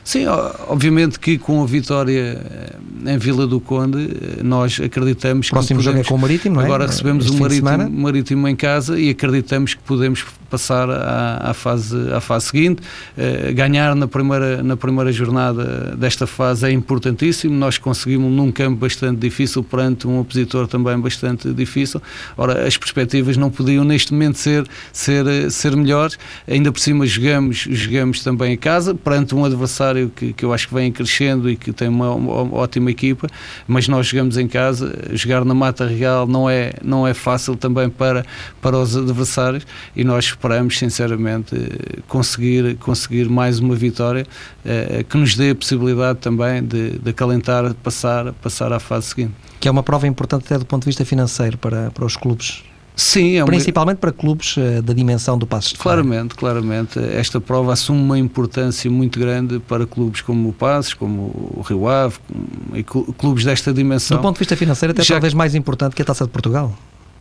Sim, 0.05 0.27
obviamente 0.67 1.19
que 1.19 1.35
com 1.39 1.63
a 1.63 1.65
vitória 1.65 2.39
eh, 3.05 3.11
em 3.11 3.17
Vila 3.17 3.47
do 3.47 3.59
Conde, 3.59 4.03
eh, 4.03 4.43
nós 4.43 4.79
acreditamos 4.79 5.49
Próximo 5.49 5.79
que. 5.79 5.83
Próximo 5.83 5.93
jogo 5.93 5.97
é 5.97 6.03
com 6.03 6.13
o 6.13 6.19
Marítimo, 6.19 6.59
Agora 6.59 6.83
é? 6.83 6.87
recebemos 6.87 7.27
o 7.27 7.33
marítimo, 7.39 7.89
marítimo 7.89 8.47
em 8.47 8.55
casa 8.55 8.99
e 8.99 9.09
acreditamos 9.09 9.73
que 9.73 9.81
podemos 9.81 10.23
passar 10.55 10.89
à, 10.89 11.49
à, 11.49 11.53
fase, 11.53 12.13
à 12.13 12.21
fase 12.21 12.45
seguinte. 12.45 12.81
Uh, 13.17 13.53
ganhar 13.53 13.93
na 13.93 14.07
primeira, 14.07 14.63
na 14.63 14.77
primeira 14.77 15.11
jornada 15.11 15.95
desta 15.97 16.25
fase 16.25 16.65
é 16.65 16.71
importantíssimo. 16.71 17.53
Nós 17.53 17.77
conseguimos 17.77 18.31
num 18.31 18.51
campo 18.51 18.77
bastante 18.77 19.19
difícil, 19.19 19.61
perante 19.63 20.07
um 20.07 20.19
opositor 20.19 20.65
também 20.67 20.97
bastante 20.97 21.53
difícil. 21.53 22.01
Ora, 22.37 22.65
as 22.65 22.77
perspectivas 22.77 23.35
não 23.35 23.51
podiam 23.51 23.83
neste 23.83 24.13
momento 24.13 24.37
ser, 24.37 24.65
ser, 24.93 25.51
ser 25.51 25.75
melhores. 25.75 26.17
Ainda 26.47 26.71
por 26.71 26.79
cima 26.79 27.05
jogamos, 27.05 27.67
jogamos 27.69 28.23
também 28.23 28.53
em 28.53 28.57
casa, 28.57 28.95
perante 28.95 29.35
um 29.35 29.43
adversário 29.43 30.09
que, 30.15 30.31
que 30.31 30.45
eu 30.45 30.53
acho 30.53 30.69
que 30.69 30.73
vem 30.73 30.89
crescendo 30.89 31.49
e 31.49 31.57
que 31.57 31.73
tem 31.73 31.89
uma, 31.89 32.11
uma 32.11 32.55
ótima 32.55 32.89
equipa, 32.89 33.27
mas 33.67 33.89
nós 33.89 34.07
jogamos 34.07 34.37
em 34.37 34.47
casa. 34.47 34.93
Jogar 35.11 35.43
na 35.43 35.53
Mata 35.53 35.85
Real 35.85 36.25
não 36.25 36.49
é, 36.49 36.73
não 36.81 37.05
é 37.05 37.13
fácil 37.13 37.57
também 37.57 37.89
para, 37.89 38.25
para 38.61 38.77
os 38.77 38.95
adversários 38.95 39.65
e 39.95 40.03
nós 40.03 40.31
esperamos 40.45 40.77
sinceramente 40.77 41.55
conseguir, 42.07 42.77
conseguir 42.77 43.27
mais 43.27 43.59
uma 43.59 43.75
vitória 43.75 44.25
eh, 44.63 45.03
que 45.07 45.17
nos 45.17 45.35
dê 45.35 45.49
a 45.49 45.55
possibilidade 45.55 46.19
também 46.19 46.63
de, 46.63 46.99
de 46.99 47.09
acalentar, 47.09 47.73
passar, 47.75 48.31
passar 48.33 48.71
à 48.71 48.79
fase 48.79 49.07
seguinte. 49.07 49.33
Que 49.59 49.67
é 49.67 49.71
uma 49.71 49.81
prova 49.81 50.07
importante 50.07 50.45
até 50.45 50.59
do 50.59 50.65
ponto 50.65 50.83
de 50.83 50.87
vista 50.87 51.03
financeiro 51.03 51.57
para, 51.57 51.89
para 51.89 52.05
os 52.05 52.15
clubes 52.15 52.63
Sim, 52.95 53.37
é 53.37 53.43
principalmente 53.43 53.97
para 53.97 54.11
clubes 54.11 54.55
uh, 54.55 54.81
da 54.81 54.93
dimensão 54.93 55.37
do 55.37 55.45
Passos 55.45 55.73
de 55.73 55.79
Claramente, 55.79 56.33
claramente. 56.33 56.97
Esta 56.97 57.41
prova 57.41 57.73
assume 57.73 57.99
uma 57.99 58.17
importância 58.17 58.89
muito 58.89 59.19
grande 59.19 59.59
para 59.59 59.85
clubes 59.85 60.21
como 60.21 60.49
o 60.49 60.53
Passos, 60.53 60.93
como 60.93 61.53
o 61.57 61.61
Rio 61.67 61.89
Ave, 61.89 62.15
e 62.73 62.83
clubes 62.83 63.43
desta 63.43 63.73
dimensão. 63.73 64.15
Do 64.15 64.21
ponto 64.21 64.35
de 64.35 64.39
vista 64.39 64.55
financeiro, 64.55 64.93
até 64.93 65.03
Já... 65.03 65.15
talvez 65.15 65.33
mais 65.33 65.55
importante 65.55 65.93
que 65.93 66.01
a 66.01 66.05
Taça 66.05 66.23
de 66.23 66.31
Portugal. 66.31 66.73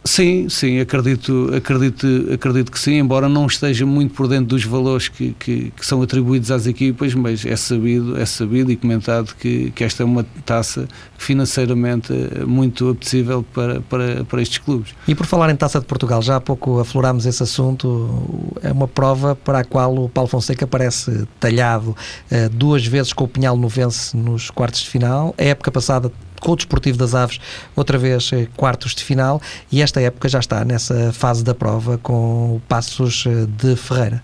Sim, 0.07 0.51
sim, 0.51 0.81
acredito, 0.81 1.51
acredito, 1.57 2.07
acredito 2.31 2.71
que 2.71 2.79
sim, 2.79 2.99
embora 2.99 3.27
não 3.27 3.47
esteja 3.47 3.87
muito 3.87 4.13
por 4.13 4.29
dentro 4.29 4.49
dos 4.49 4.63
valores 4.63 5.09
que, 5.09 5.35
que, 5.39 5.71
que, 5.71 5.87
são 5.87 6.03
atribuídos 6.03 6.51
às 6.51 6.67
equipas, 6.67 7.15
mas 7.15 7.47
é 7.47 7.57
sabido, 7.57 8.21
é 8.21 8.27
sabido 8.27 8.71
e 8.71 8.77
comentado 8.77 9.35
que, 9.35 9.71
que 9.71 9.83
esta 9.83 10.03
é 10.03 10.07
uma 10.07 10.23
taça 10.45 10.87
financeiramente 11.17 12.13
muito 12.47 12.91
apetecível 12.91 13.43
para, 13.55 13.81
para, 13.81 14.25
para 14.27 14.43
estes 14.43 14.59
clubes. 14.59 14.95
E 15.09 15.15
por 15.15 15.25
falar 15.25 15.49
em 15.49 15.57
Taça 15.57 15.81
de 15.81 15.87
Portugal, 15.87 16.21
já 16.21 16.37
há 16.37 16.41
pouco 16.41 16.81
aflorámos 16.81 17.25
esse 17.25 17.43
assunto, 17.43 18.53
é 18.63 18.71
uma 18.71 18.87
prova 18.87 19.35
para 19.35 19.61
a 19.61 19.65
qual 19.65 19.97
o 19.97 20.09
Paulo 20.11 20.29
Fonseca 20.29 20.67
parece 20.67 21.27
talhado 21.41 21.97
eh, 22.31 22.51
duas 22.51 22.87
vezes 22.87 23.15
com 23.15 23.25
o 23.25 23.29
Pinhal 23.29 23.57
no 23.57 23.69
vence 23.69 24.15
nos 24.15 24.51
quartos 24.51 24.83
de 24.83 24.91
final, 24.91 25.35
a 25.39 25.45
época 25.45 25.73
passada 25.73 26.13
com 26.45 26.53
o 26.53 26.57
Desportivo 26.57 26.99
das 26.99 27.15
Aves, 27.15 27.41
outra 27.75 27.97
vez 27.97 28.31
eh, 28.33 28.47
quartos 28.55 28.95
de 28.95 29.03
final, 29.03 29.41
e 29.73 29.81
esta 29.81 30.01
época 30.01 30.29
já 30.29 30.39
está 30.39 30.63
nessa 30.65 31.11
fase 31.13 31.43
da 31.43 31.55
prova 31.55 31.99
com 31.99 32.57
o 32.57 32.63
Passos 32.69 33.25
eh, 33.27 33.47
de 33.49 33.75
Ferreira. 33.75 34.23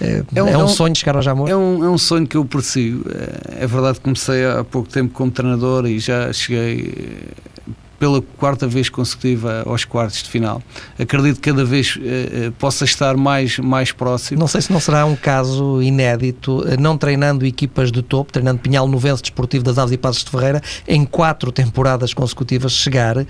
É, 0.00 0.22
é, 0.34 0.42
um, 0.42 0.48
é 0.48 0.58
um, 0.58 0.68
sonho 0.68 0.94
chegar 0.94 1.16
ao 1.16 1.22
Jamor? 1.22 1.48
É 1.48 1.56
um, 1.56 1.84
é 1.84 1.90
um 1.90 1.98
sonho 1.98 2.26
que 2.26 2.36
eu 2.36 2.44
persigo. 2.44 3.04
É, 3.10 3.64
é 3.64 3.66
verdade 3.66 3.98
que 3.98 4.04
comecei 4.04 4.46
há 4.46 4.62
pouco 4.62 4.88
tempo 4.88 5.12
como 5.12 5.30
treinador 5.30 5.86
e 5.86 5.98
já 5.98 6.32
cheguei 6.32 7.24
pela 7.98 8.20
quarta 8.20 8.66
vez 8.66 8.88
consecutiva 8.88 9.62
aos 9.66 9.84
quartos 9.84 10.22
de 10.22 10.28
final. 10.28 10.62
Acredito 10.98 11.36
que 11.36 11.50
cada 11.50 11.64
vez 11.64 11.98
eh, 12.02 12.52
possa 12.58 12.84
estar 12.84 13.16
mais, 13.16 13.58
mais 13.58 13.92
próximo. 13.92 14.38
Não 14.40 14.48
sei 14.48 14.60
se 14.60 14.72
não 14.72 14.80
será 14.80 15.04
um 15.04 15.16
caso 15.16 15.82
inédito, 15.82 16.64
eh, 16.66 16.76
não 16.76 16.96
treinando 16.96 17.44
equipas 17.46 17.90
de 17.90 18.02
topo, 18.02 18.32
treinando 18.32 18.60
Pinhal 18.60 18.86
Novense 18.86 19.22
Desportivo 19.22 19.64
das 19.64 19.78
Aves 19.78 19.92
e 19.92 19.96
Passos 19.96 20.24
de 20.24 20.30
Ferreira, 20.30 20.62
em 20.86 21.04
quatro 21.04 21.50
temporadas 21.50 22.12
consecutivas 22.12 22.72
chegar 22.72 23.18
eh, 23.18 23.26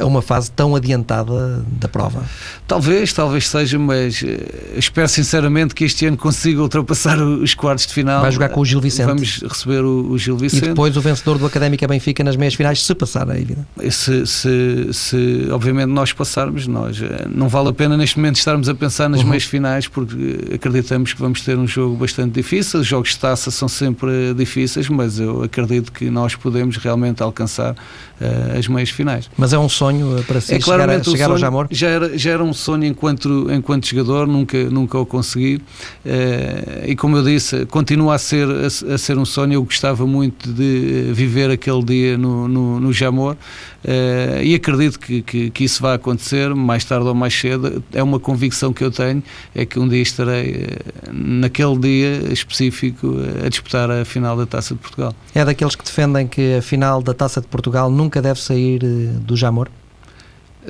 a 0.00 0.06
uma 0.06 0.22
fase 0.22 0.50
tão 0.50 0.74
adiantada 0.74 1.64
da 1.66 1.88
prova. 1.88 2.24
Talvez, 2.66 3.12
talvez 3.12 3.48
seja, 3.48 3.78
mas 3.78 4.22
eh, 4.22 4.76
espero 4.76 5.08
sinceramente 5.08 5.74
que 5.74 5.84
este 5.84 6.06
ano 6.06 6.16
consiga 6.16 6.60
ultrapassar 6.60 7.18
os 7.18 7.54
quartos 7.54 7.86
de 7.86 7.94
final. 7.94 8.22
Vai 8.22 8.32
jogar 8.32 8.48
com 8.48 8.60
o 8.60 8.64
Gil 8.64 8.80
Vicente. 8.80 9.06
Vamos 9.06 9.42
receber 9.42 9.84
o, 9.84 10.10
o 10.10 10.18
Gil 10.18 10.36
Vicente. 10.36 10.64
E 10.64 10.68
depois 10.68 10.96
o 10.96 11.00
vencedor 11.00 11.38
do 11.38 11.46
Académica 11.46 11.86
Benfica 11.86 12.22
nas 12.24 12.36
meias 12.36 12.54
finais, 12.54 12.82
se 12.82 12.94
passar, 12.94 13.28
é 13.30 13.40
evidente. 13.40 13.66
Esse 13.80 14.07
se, 14.08 14.26
se, 14.26 14.92
se, 14.92 15.48
obviamente 15.50 15.88
nós 15.88 16.12
passarmos, 16.12 16.66
nós 16.66 17.00
eh, 17.02 17.26
não 17.28 17.48
vale 17.48 17.68
a 17.68 17.72
pena 17.72 17.96
neste 17.96 18.16
momento 18.16 18.36
estarmos 18.36 18.68
a 18.68 18.74
pensar 18.74 19.08
nas 19.08 19.20
uhum. 19.20 19.28
meias 19.28 19.44
finais 19.44 19.86
porque 19.86 20.54
acreditamos 20.54 21.12
que 21.12 21.20
vamos 21.20 21.42
ter 21.42 21.58
um 21.58 21.66
jogo 21.66 21.96
bastante 21.96 22.32
difícil. 22.32 22.80
Os 22.80 22.86
jogos 22.86 23.10
de 23.10 23.18
taça 23.18 23.50
são 23.50 23.68
sempre 23.68 24.32
difíceis, 24.34 24.88
mas 24.88 25.18
eu 25.20 25.42
acredito 25.42 25.92
que 25.92 26.08
nós 26.08 26.34
podemos 26.34 26.76
realmente 26.78 27.22
alcançar 27.22 27.72
uh, 27.72 28.58
as 28.58 28.66
meias 28.66 28.90
finais. 28.90 29.30
Mas 29.36 29.52
é 29.52 29.58
um 29.58 29.68
sonho 29.68 30.24
para 30.26 30.40
si 30.40 30.54
é, 30.54 30.60
chegar, 30.60 30.88
a, 30.88 31.04
chegar 31.04 31.30
ao 31.30 31.38
Jamor? 31.38 31.68
Já 31.70 31.88
era, 31.88 32.16
já 32.16 32.30
era 32.30 32.42
um 32.42 32.54
sonho 32.54 32.84
enquanto, 32.84 33.48
enquanto 33.52 33.86
jogador, 33.86 34.26
nunca, 34.26 34.64
nunca 34.70 34.98
o 34.98 35.04
consegui. 35.04 35.56
Uh, 35.56 36.86
e 36.86 36.96
como 36.96 37.16
eu 37.18 37.22
disse, 37.22 37.66
continua 37.66 38.14
a 38.14 38.18
ser, 38.18 38.48
a, 38.48 38.94
a, 38.94 38.98
ser 38.98 39.18
um 39.18 39.26
sonho. 39.26 39.54
Eu 39.54 39.64
gostava 39.64 40.06
muito 40.06 40.50
de 40.50 41.10
viver 41.12 41.50
aquele 41.50 41.82
dia 41.82 42.16
no, 42.16 42.48
no, 42.48 42.80
no 42.80 42.92
Jamor. 42.92 43.36
Uh, 43.84 43.97
e 44.42 44.54
acredito 44.54 44.98
que, 44.98 45.22
que, 45.22 45.50
que, 45.50 45.64
isso 45.64 45.82
vai 45.82 45.94
acontecer 45.94 46.54
mais 46.54 46.84
tarde 46.84 47.06
ou 47.06 47.14
mais 47.14 47.34
cedo. 47.34 47.82
É 47.92 48.02
uma 48.02 48.18
convicção 48.18 48.72
que 48.72 48.82
eu 48.82 48.90
tenho, 48.90 49.22
é 49.54 49.64
que 49.64 49.78
um 49.78 49.88
dia 49.88 50.02
estarei 50.02 50.52
uh, 50.54 51.12
naquele 51.12 51.78
dia 51.78 52.32
específico 52.32 53.06
uh, 53.08 53.46
a 53.46 53.48
disputar 53.48 53.90
a 53.90 54.04
final 54.04 54.36
da 54.36 54.46
Taça 54.46 54.74
de 54.74 54.80
Portugal. 54.80 55.14
É 55.34 55.44
daqueles 55.44 55.74
que 55.74 55.84
defendem 55.84 56.26
que 56.26 56.56
a 56.56 56.62
final 56.62 57.02
da 57.02 57.14
Taça 57.14 57.40
de 57.40 57.46
Portugal 57.46 57.90
nunca 57.90 58.20
deve 58.22 58.40
sair 58.40 58.78
do 58.78 59.36
Jamor? 59.36 59.68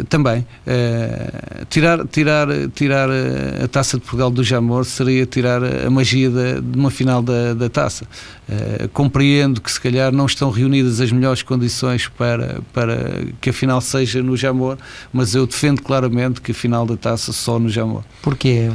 Também. 0.08 0.40
Uh, 0.66 1.66
tirar, 1.68 2.06
tirar, 2.06 2.48
tirar 2.74 3.08
a 3.62 3.68
taça 3.68 3.96
de 3.96 4.02
Portugal 4.02 4.30
do 4.30 4.44
Jamor 4.44 4.84
seria 4.84 5.26
tirar 5.26 5.62
a 5.62 5.90
magia 5.90 6.30
de, 6.30 6.61
de 6.61 6.78
uma 6.78 6.90
final 6.90 7.22
da, 7.22 7.54
da 7.54 7.68
taça. 7.68 8.06
Uh, 8.48 8.88
compreendo 8.90 9.61
que 9.61 9.70
se 9.70 9.80
calhar 9.80 10.12
não 10.12 10.26
estão 10.26 10.50
reunidas 10.50 11.00
as 11.00 11.12
melhores 11.12 11.42
condições 11.42 12.08
para, 12.08 12.61
para 12.72 13.24
que 13.40 13.50
a 13.50 13.52
final 13.52 13.80
seja 13.80 14.22
no 14.22 14.37
Jamor, 14.37 14.78
mas 15.12 15.34
eu 15.34 15.46
defendo 15.46 15.82
claramente 15.82 16.40
que 16.40 16.52
a 16.52 16.54
final 16.54 16.87
da 16.87 16.96
taça 16.96 17.32
só 17.32 17.58
no 17.58 17.68
Jamor. 17.68 18.02
Porquê? 18.22 18.70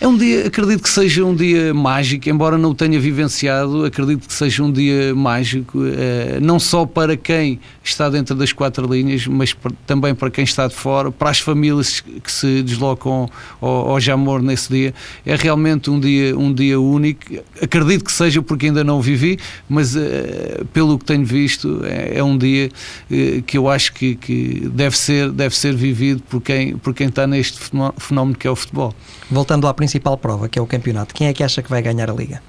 É 0.00 0.08
um 0.08 0.16
dia, 0.16 0.46
acredito 0.46 0.82
que 0.82 0.88
seja 0.88 1.22
um 1.22 1.34
dia 1.34 1.74
mágico, 1.74 2.26
embora 2.30 2.56
não 2.56 2.70
o 2.70 2.74
tenha 2.74 2.98
vivenciado, 2.98 3.84
acredito 3.84 4.26
que 4.26 4.32
seja 4.32 4.62
um 4.62 4.72
dia 4.72 5.14
mágico, 5.14 5.78
eh, 5.84 6.38
não 6.40 6.58
só 6.58 6.86
para 6.86 7.18
quem 7.18 7.60
está 7.84 8.08
dentro 8.08 8.34
das 8.34 8.50
quatro 8.50 8.90
linhas, 8.90 9.26
mas 9.26 9.54
também 9.86 10.14
para 10.14 10.30
quem 10.30 10.42
está 10.42 10.66
de 10.66 10.74
fora, 10.74 11.12
para 11.12 11.28
as 11.28 11.38
famílias 11.38 12.00
que 12.00 12.32
se 12.32 12.62
deslocam 12.62 13.28
ao, 13.60 14.00
Jamor 14.00 14.40
nesse 14.40 14.70
dia. 14.70 14.94
É 15.26 15.36
realmente 15.36 15.90
um 15.90 16.00
dia, 16.00 16.34
um 16.34 16.50
dia 16.50 16.80
único. 16.80 17.20
Acredito 17.60 18.02
que 18.02 18.12
seja 18.12 18.40
porque 18.40 18.66
ainda 18.66 18.82
não 18.82 19.00
o 19.00 19.02
vivi, 19.02 19.38
mas 19.68 19.94
eh, 19.94 20.62
pelo 20.72 20.98
que 20.98 21.04
tenho 21.04 21.26
visto, 21.26 21.82
é, 21.84 22.16
é 22.16 22.24
um 22.24 22.38
dia 22.38 22.70
eh, 23.10 23.42
que 23.46 23.58
eu 23.58 23.68
acho 23.68 23.92
que, 23.92 24.14
que, 24.14 24.66
deve, 24.72 24.96
ser, 24.96 25.30
deve 25.30 25.54
ser 25.54 25.74
vivido 25.74 26.22
por 26.22 26.40
quem, 26.40 26.74
por 26.78 26.94
quem 26.94 27.08
está 27.08 27.26
neste 27.26 27.60
fenómeno 27.98 28.38
que 28.38 28.46
é 28.46 28.50
o 28.50 28.56
futebol. 28.56 28.94
Voltando 29.30 29.68
à 29.68 29.74
principal 29.90 30.16
prova, 30.16 30.48
que 30.48 30.56
é 30.56 30.62
o 30.62 30.66
campeonato, 30.66 31.12
quem 31.12 31.26
é 31.26 31.32
que 31.32 31.42
acha 31.42 31.60
que 31.62 31.68
vai 31.68 31.82
ganhar 31.82 32.08
a 32.08 32.14
Liga? 32.14 32.40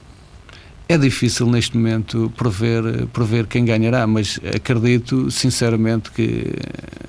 É 0.88 0.98
difícil 0.98 1.48
neste 1.48 1.76
momento 1.76 2.32
prever, 2.36 3.08
prever 3.08 3.48
quem 3.48 3.64
ganhará, 3.64 4.06
mas 4.06 4.40
acredito 4.54 5.32
sinceramente 5.32 6.12
que 6.12 6.54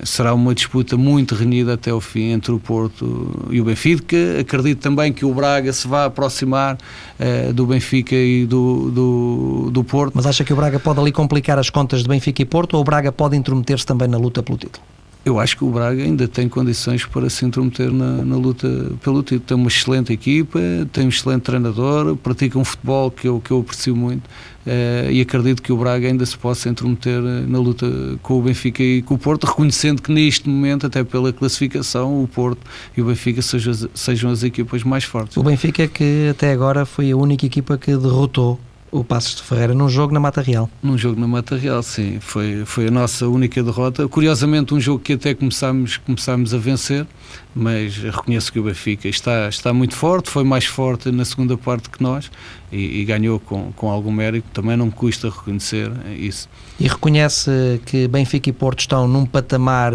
será 0.03 0.33
uma 0.33 0.55
disputa 0.55 0.95
muito 0.95 1.35
renhida 1.35 1.73
até 1.73 1.93
o 1.93 1.99
fim 1.99 2.31
entre 2.31 2.53
o 2.53 2.59
Porto 2.59 3.47
e 3.51 3.59
o 3.59 3.65
Benfica. 3.65 4.39
Acredito 4.39 4.79
também 4.79 5.11
que 5.11 5.25
o 5.25 5.33
Braga 5.33 5.71
se 5.73 5.85
vai 5.85 6.05
aproximar 6.05 6.77
uh, 6.77 7.53
do 7.53 7.65
Benfica 7.65 8.15
e 8.15 8.45
do, 8.45 8.89
do, 8.89 9.69
do 9.69 9.83
Porto. 9.83 10.13
Mas 10.15 10.25
acha 10.25 10.45
que 10.45 10.53
o 10.53 10.55
Braga 10.55 10.79
pode 10.79 11.01
ali 11.01 11.11
complicar 11.11 11.59
as 11.59 11.69
contas 11.69 12.03
de 12.03 12.07
Benfica 12.07 12.41
e 12.41 12.45
Porto 12.45 12.75
ou 12.75 12.81
o 12.81 12.83
Braga 12.85 13.11
pode 13.11 13.35
intrometer-se 13.35 13.85
também 13.85 14.07
na 14.07 14.17
luta 14.17 14.41
pelo 14.41 14.57
título? 14.57 14.92
Eu 15.25 15.39
acho 15.39 15.55
que 15.55 15.63
o 15.63 15.69
Braga 15.69 16.03
ainda 16.03 16.27
tem 16.27 16.49
condições 16.49 17.05
para 17.05 17.29
se 17.29 17.45
intrometer 17.45 17.91
na, 17.91 18.23
na, 18.25 18.35
luta 18.35 18.67
pelo 19.01 19.23
título. 19.23 19.39
Tem 19.41 19.57
uma 19.57 19.69
excelente 19.69 20.11
equipa, 20.11 20.59
tem 20.91 21.05
um 21.05 21.09
excelente 21.09 21.43
treinador, 21.43 22.15
pratica 22.17 22.59
um 22.59 22.65
futebol 22.65 23.09
que 23.09 23.27
eu, 23.27 23.39
que 23.39 23.51
eu 23.51 23.61
aprecio 23.61 23.95
muito 23.95 24.25
uh, 24.25 25.09
e 25.09 25.21
acredito 25.21 25.61
que 25.61 25.71
o 25.71 25.77
Braga 25.77 26.07
ainda 26.07 26.25
se 26.25 26.37
possa 26.37 26.67
intrometer 26.67 27.21
na 27.21 27.57
luta 27.57 27.87
com 28.21 28.39
o 28.39 28.41
Benfica 28.41 28.83
e 28.83 29.01
com 29.01 29.13
o 29.13 29.17
Porto, 29.17 29.45
reconhecendo 29.45 30.01
que 30.01 30.11
neste 30.11 30.49
momento, 30.49 30.87
até 30.87 31.03
pela 31.05 31.31
classificação, 31.31 32.21
o 32.21 32.27
Porto 32.27 32.59
e 32.97 33.01
o 33.01 33.05
Benfica 33.05 33.41
sejam, 33.41 33.89
sejam 33.93 34.29
as 34.29 34.43
equipas 34.43 34.83
mais 34.83 35.05
fortes. 35.05 35.37
O 35.37 35.43
Benfica 35.43 35.87
que 35.87 36.27
até 36.29 36.51
agora 36.51 36.85
foi 36.85 37.11
a 37.11 37.15
única 37.15 37.45
equipa 37.45 37.77
que 37.77 37.95
derrotou 37.95 38.59
o 38.93 39.03
Passos 39.03 39.37
de 39.37 39.43
Ferreira 39.43 39.73
num 39.73 39.89
jogo 39.89 40.13
na 40.13 40.19
Mata 40.19 40.39
Real. 40.39 40.69
Num 40.81 40.95
jogo 40.95 41.19
na 41.19 41.27
Mata 41.27 41.57
Real, 41.57 41.81
sim. 41.81 42.19
Foi, 42.19 42.63
foi 42.63 42.87
a 42.87 42.91
nossa 42.91 43.27
única 43.27 43.61
derrota. 43.63 44.07
Curiosamente, 44.07 44.73
um 44.73 44.79
jogo 44.79 44.99
que 44.99 45.13
até 45.13 45.33
começámos, 45.33 45.97
começámos 45.97 46.53
a 46.53 46.59
vencer, 46.59 47.07
mas 47.55 47.97
reconheço 47.97 48.51
que 48.51 48.59
o 48.59 48.63
Benfica 48.63 49.07
está, 49.07 49.47
está 49.47 49.73
muito 49.73 49.95
forte, 49.95 50.29
foi 50.29 50.43
mais 50.43 50.65
forte 50.65 51.11
na 51.11 51.25
segunda 51.25 51.57
parte 51.57 51.89
que 51.89 52.01
nós 52.01 52.31
e, 52.71 53.01
e 53.01 53.05
ganhou 53.05 53.39
com, 53.39 53.71
com 53.73 53.89
algum 53.89 54.11
mérito. 54.11 54.47
Também 54.51 54.75
não 54.75 54.87
me 54.87 54.91
custa 54.91 55.29
reconhecer 55.29 55.91
isso. 56.17 56.49
E 56.79 56.87
reconhece 56.87 57.51
que 57.85 58.07
Benfica 58.07 58.49
e 58.49 58.53
Porto 58.53 58.79
estão 58.79 59.07
num 59.07 59.25
patamar 59.25 59.93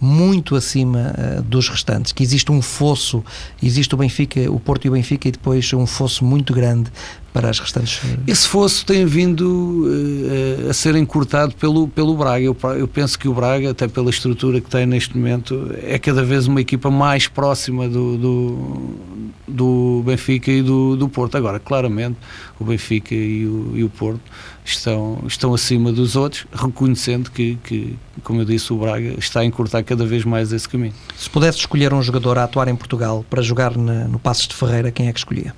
muito 0.00 0.56
acima 0.56 1.14
uh, 1.16 1.42
dos 1.42 1.68
restantes, 1.68 2.12
que 2.12 2.22
existe 2.22 2.50
um 2.50 2.60
fosso, 2.60 3.24
existe 3.62 3.94
o 3.94 3.98
Benfica, 3.98 4.50
o 4.50 4.58
Porto 4.58 4.86
e 4.86 4.88
o 4.88 4.92
Benfica, 4.92 5.28
e 5.28 5.30
depois 5.30 5.72
um 5.72 5.86
fosso 5.86 6.24
muito 6.24 6.52
grande 6.52 6.90
para 7.32 7.50
as 7.50 7.60
restantes. 7.60 8.00
Esse 8.26 8.48
fosso 8.48 8.84
tem 8.84 9.04
vindo 9.04 9.86
uh, 9.86 10.70
a 10.70 10.72
ser 10.72 10.96
encurtado 10.96 11.54
pelo, 11.54 11.86
pelo 11.86 12.16
Braga. 12.16 12.44
Eu, 12.44 12.56
eu, 12.76 12.88
penso 12.88 13.18
que 13.18 13.28
o 13.28 13.34
Braga, 13.34 13.70
até 13.70 13.86
pela 13.86 14.10
estrutura 14.10 14.60
que 14.60 14.68
tem 14.68 14.86
neste 14.86 15.16
momento, 15.16 15.70
é 15.82 15.98
cada 15.98 16.24
vez 16.24 16.46
uma 16.46 16.60
equipa 16.60 16.90
mais 16.96 17.28
próxima 17.28 17.88
do, 17.88 18.16
do, 18.16 18.94
do 19.46 20.02
Benfica 20.04 20.50
e 20.50 20.62
do, 20.62 20.96
do 20.96 21.08
Porto. 21.08 21.36
Agora, 21.36 21.60
claramente, 21.60 22.16
o 22.58 22.64
Benfica 22.64 23.14
e 23.14 23.46
o, 23.46 23.72
e 23.76 23.84
o 23.84 23.88
Porto 23.88 24.22
estão, 24.64 25.22
estão 25.26 25.54
acima 25.54 25.92
dos 25.92 26.16
outros, 26.16 26.46
reconhecendo 26.52 27.30
que, 27.30 27.58
que, 27.62 27.96
como 28.24 28.40
eu 28.40 28.44
disse, 28.44 28.72
o 28.72 28.78
Braga 28.78 29.14
está 29.18 29.40
a 29.40 29.44
encurtar 29.44 29.82
cada 29.82 30.04
vez 30.04 30.24
mais 30.24 30.52
esse 30.52 30.68
caminho. 30.68 30.94
Se 31.16 31.28
pudesse 31.28 31.58
escolher 31.58 31.92
um 31.92 32.02
jogador 32.02 32.38
a 32.38 32.44
atuar 32.44 32.68
em 32.68 32.76
Portugal 32.76 33.24
para 33.28 33.42
jogar 33.42 33.76
na, 33.76 34.08
no 34.08 34.18
Passos 34.18 34.48
de 34.48 34.54
Ferreira, 34.54 34.90
quem 34.90 35.08
é 35.08 35.12
que 35.12 35.18
escolhia? 35.18 35.54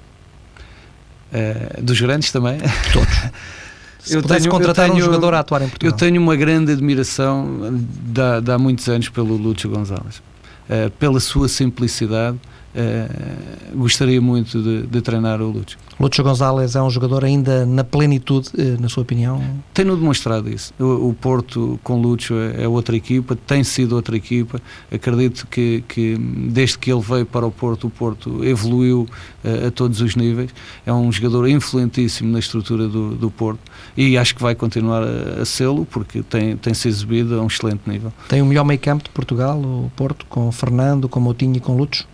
Uh, 1.32 1.82
dos 1.82 2.00
grandes 2.00 2.32
também? 2.32 2.58
Todos. 2.92 3.08
Se 4.08 4.16
eu 4.16 4.22
pudesse 4.22 4.42
tenho, 4.42 4.52
contratar 4.52 4.86
tenho, 4.86 4.98
um 4.98 5.04
jogador 5.04 5.34
a 5.34 5.40
atuar 5.40 5.60
em 5.62 5.68
Portugal. 5.68 5.92
Eu 5.92 5.96
tenho 5.96 6.20
uma 6.20 6.34
grande 6.34 6.72
admiração 6.72 7.46
de, 7.70 8.40
de 8.42 8.50
há 8.50 8.56
muitos 8.56 8.88
anos 8.88 9.08
pelo 9.08 9.36
Lúcio 9.36 9.68
Gonzalez. 9.68 10.22
Uh, 10.68 10.90
pela 10.98 11.18
sua 11.18 11.48
simplicidade, 11.48 12.38
uh, 12.78 13.76
gostaria 13.76 14.20
muito 14.20 14.62
de, 14.62 14.86
de 14.86 15.00
treinar 15.00 15.40
o 15.42 15.50
Lúcio. 15.50 15.78
Lúcio 15.98 16.22
Gonzalez 16.22 16.76
é 16.76 16.82
um 16.82 16.90
jogador 16.90 17.24
ainda 17.24 17.66
na 17.66 17.82
plenitude, 17.82 18.50
eh, 18.56 18.76
na 18.78 18.88
sua 18.88 19.02
opinião? 19.02 19.42
Tem-no 19.74 19.96
demonstrado 19.96 20.48
isso. 20.48 20.72
O, 20.78 21.08
o 21.08 21.14
Porto 21.14 21.78
com 21.82 22.00
Lúcio 22.00 22.36
é, 22.36 22.62
é, 22.62 22.68
outra 22.68 22.96
equipa, 22.96 23.34
tem 23.34 23.64
sido 23.64 23.96
outra 23.96 24.16
equipa. 24.16 24.62
Acredito 24.92 25.46
que, 25.50 25.82
que 25.88 26.16
desde 26.16 26.78
que 26.78 26.92
ele 26.92 27.00
veio 27.00 27.26
para 27.26 27.44
o 27.44 27.50
Porto, 27.50 27.88
o 27.88 27.90
Porto 27.90 28.44
evoluiu 28.44 29.08
uh, 29.44 29.66
a 29.66 29.70
todos 29.72 30.00
os 30.00 30.14
níveis. 30.14 30.50
É 30.86 30.92
um 30.92 31.10
jogador 31.10 31.48
influentíssimo 31.48 32.30
na 32.30 32.38
estrutura 32.38 32.86
do, 32.86 33.16
do 33.16 33.30
Porto 33.30 33.60
e 33.96 34.16
acho 34.16 34.36
que 34.36 34.42
vai 34.42 34.54
continuar 34.54 35.02
a, 35.02 35.42
a 35.42 35.44
sê-lo 35.44 35.84
porque 35.84 36.22
tem, 36.22 36.56
tem 36.56 36.74
se 36.74 36.86
exibido 36.86 37.38
a 37.38 37.42
um 37.42 37.48
excelente 37.48 37.80
nível. 37.86 38.12
Tem 38.28 38.40
o 38.40 38.46
melhor 38.46 38.64
meio 38.64 38.78
campo 38.78 39.02
de 39.02 39.10
Portugal, 39.10 39.58
o 39.58 39.90
Porto, 39.96 40.24
com 40.28 40.50
Fernando, 40.52 41.08
com 41.08 41.18
Moutinho 41.18 41.56
e 41.56 41.60
com 41.60 41.76
Lúcio? 41.76 42.06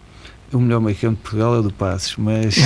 O 0.56 0.60
melhor 0.60 0.80
meio 0.80 0.96
campo 0.96 1.16
de 1.16 1.22
Portugal 1.22 1.54
é 1.56 1.58
o 1.58 1.62
do 1.62 1.72
Passos, 1.72 2.16
mas 2.16 2.56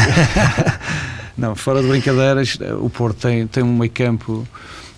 não, 1.37 1.55
fora 1.55 1.83
de 1.83 1.89
brincadeiras, 1.89 2.59
o 2.81 2.91
Porto 2.91 3.21
tem, 3.23 3.47
tem 3.47 3.63
um 3.63 3.77
meio 3.77 3.91
campo 3.91 4.47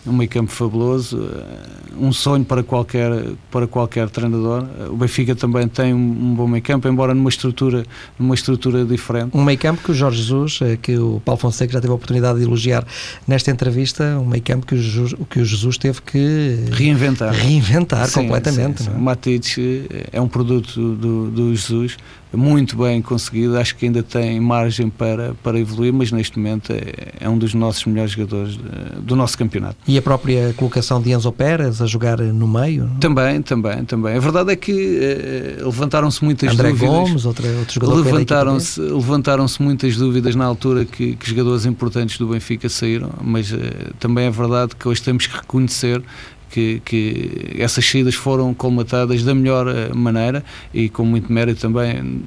um 0.07 0.13
meio 0.13 0.31
campo 0.31 0.51
fabuloso, 0.51 1.31
eh, 1.31 1.95
um 1.99 2.13
sonho 2.13 2.45
para 2.45 2.63
qualquer, 2.63 3.11
para 3.51 3.67
qualquer 3.67 4.09
treinador. 4.09 4.67
O 4.89 4.97
Benfica 4.97 5.37
também 5.37 5.69
tem 5.69 5.93
um, 5.93 6.35
bom 6.35 6.47
meio 6.49 6.63
campo, 6.63 6.89
embora 6.89 7.13
numa 7.13 7.29
estrutura, 7.29 7.85
numa 8.19 8.35
estrutura 8.35 8.85
diferente. 8.85 9.37
Um 9.37 9.45
meio 9.45 9.59
campo 9.59 9.83
que 9.83 9.91
o 9.91 9.95
Jorge 9.95 10.23
Jesus, 10.23 10.59
eh, 10.63 10.79
que 10.81 10.97
o 10.97 11.21
Paulo 11.23 11.39
Fonseca 11.39 11.73
já 11.73 11.81
teve 11.81 11.93
a 11.93 11.97
oportunidade 11.97 12.39
de 12.39 12.45
elogiar 12.45 12.85
nesta 13.27 13.51
entrevista, 13.51 14.19
um 14.19 14.25
meio 14.25 14.43
campo 14.43 14.67
que 14.67 14.75
o 14.75 14.79
Jesus, 14.79 15.15
que 15.29 15.41
o 15.41 15.45
Jesus 15.45 15.77
teve 15.77 16.01
que 16.01 16.65
reinventar, 16.73 17.33
reinventar 17.35 18.07
sim, 18.07 18.23
completamente. 18.23 18.83
Sim, 18.83 18.91
sim. 18.91 18.97
É? 18.97 18.99
O 18.99 19.01
Matic 19.01 19.59
eh, 19.59 20.07
é 20.13 20.21
um 20.21 20.29
produto 20.29 20.95
do, 20.95 21.31
do 21.31 21.55
Jesus 21.55 21.99
muito 22.37 22.77
bem 22.77 23.03
conseguido, 23.03 23.59
acho 23.59 23.77
que 23.77 23.87
ainda 23.87 24.03
tem 24.03 24.41
margem 24.41 24.89
para, 24.89 25.35
para 25.43 25.59
evoluir, 25.59 25.93
mas 25.93 26.13
neste 26.13 26.39
momento 26.39 26.73
é, 26.73 27.13
é 27.21 27.29
um 27.29 27.37
dos 27.37 27.55
nossos 27.55 27.85
melhores 27.85 28.13
jogadores 28.13 28.59
do 29.01 29.17
nosso 29.17 29.37
campeonato. 29.37 29.77
E 29.87 29.99
a 29.99 30.03
própria 30.03 30.53
colocação 30.55 31.01
de 31.01 31.13
Enzo 31.13 31.33
Pérez 31.33 31.81
a 31.81 31.87
jogar 31.87 32.19
no 32.19 32.47
meio? 32.47 32.85
Não? 32.85 32.97
Também, 32.97 33.43
também, 33.43 33.85
também. 33.85 34.17
A 34.17 34.21
verdade 34.21 34.53
é 34.53 34.57
que 34.57 34.99
eh, 35.01 35.57
levantaram-se 35.63 36.25
muitas 36.25 36.53
André 36.53 36.71
dúvidas. 36.71 36.89
Gomes, 36.89 37.25
outro, 37.25 37.59
outro 37.59 37.75
jogador 37.75 38.05
levantaram-se, 38.05 38.81
levantaram-se 38.81 39.63
muitas 39.63 39.97
dúvidas 39.97 40.35
na 40.35 40.45
altura 40.45 40.85
que, 40.85 41.17
que, 41.17 41.29
jogadores 41.29 41.67
importantes 41.67 42.19
do 42.19 42.29
Benfica 42.29 42.69
saíram, 42.69 43.11
mas 43.23 43.53
eh, 43.53 43.91
também 43.99 44.27
é 44.27 44.31
verdade 44.31 44.77
que 44.77 44.89
hoje 44.89 45.03
temos 45.03 45.27
que 45.27 45.37
reconhecer 45.37 46.03
que, 46.51 46.83
que, 46.85 47.57
essas 47.59 47.85
saídas 47.85 48.15
foram 48.15 48.53
colmatadas 48.53 49.23
da 49.23 49.35
melhor 49.35 49.69
eh, 49.69 49.93
maneira 49.95 50.45
e 50.75 50.89
com 50.89 51.05
muito 51.05 51.33
mérito 51.33 51.61
também 51.61 52.23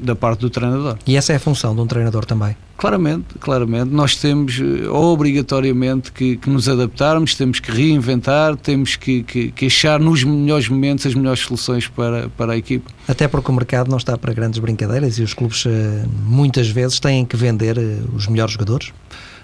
da 0.00 0.14
parte 0.14 0.40
do 0.40 0.50
treinador. 0.50 0.96
E 1.06 1.16
essa 1.16 1.32
é 1.32 1.36
a 1.36 1.40
função 1.40 1.74
de 1.74 1.80
um 1.80 1.86
treinador 1.86 2.24
também? 2.24 2.56
Claramente, 2.76 3.34
claramente. 3.40 3.90
Nós 3.90 4.14
temos 4.14 4.60
eh, 4.60 4.88
obrigatoriamente 4.88 6.12
que, 6.12 6.36
que 6.36 6.48
nos 6.48 6.68
adaptarmos, 6.68 7.34
temos 7.34 7.58
que 7.58 7.72
reinventar, 7.72 8.56
temos 8.56 8.94
que, 8.94 9.24
que, 9.24 9.50
que, 9.50 9.66
achar 9.66 9.98
nos 9.98 10.22
melhores 10.22 10.68
momentos 10.68 11.04
as 11.04 11.14
melhores 11.14 11.40
soluções 11.40 11.88
para, 11.88 12.28
para 12.30 12.52
a 12.52 12.56
equipa. 12.56 12.90
Até 13.08 13.26
porque 13.26 13.50
o 13.50 13.54
mercado 13.54 13.90
não 13.90 13.98
está 13.98 14.16
para 14.16 14.32
grandes 14.32 14.60
brincadeiras 14.60 15.18
e 15.18 15.22
os 15.22 15.34
clubes 15.34 15.64
eh, 15.66 16.04
muitas 16.24 16.68
vezes 16.68 17.00
têm 17.00 17.24
que 17.24 17.36
vender 17.36 17.76
os 18.14 18.28
melhores 18.28 18.52
jogadores? 18.52 18.92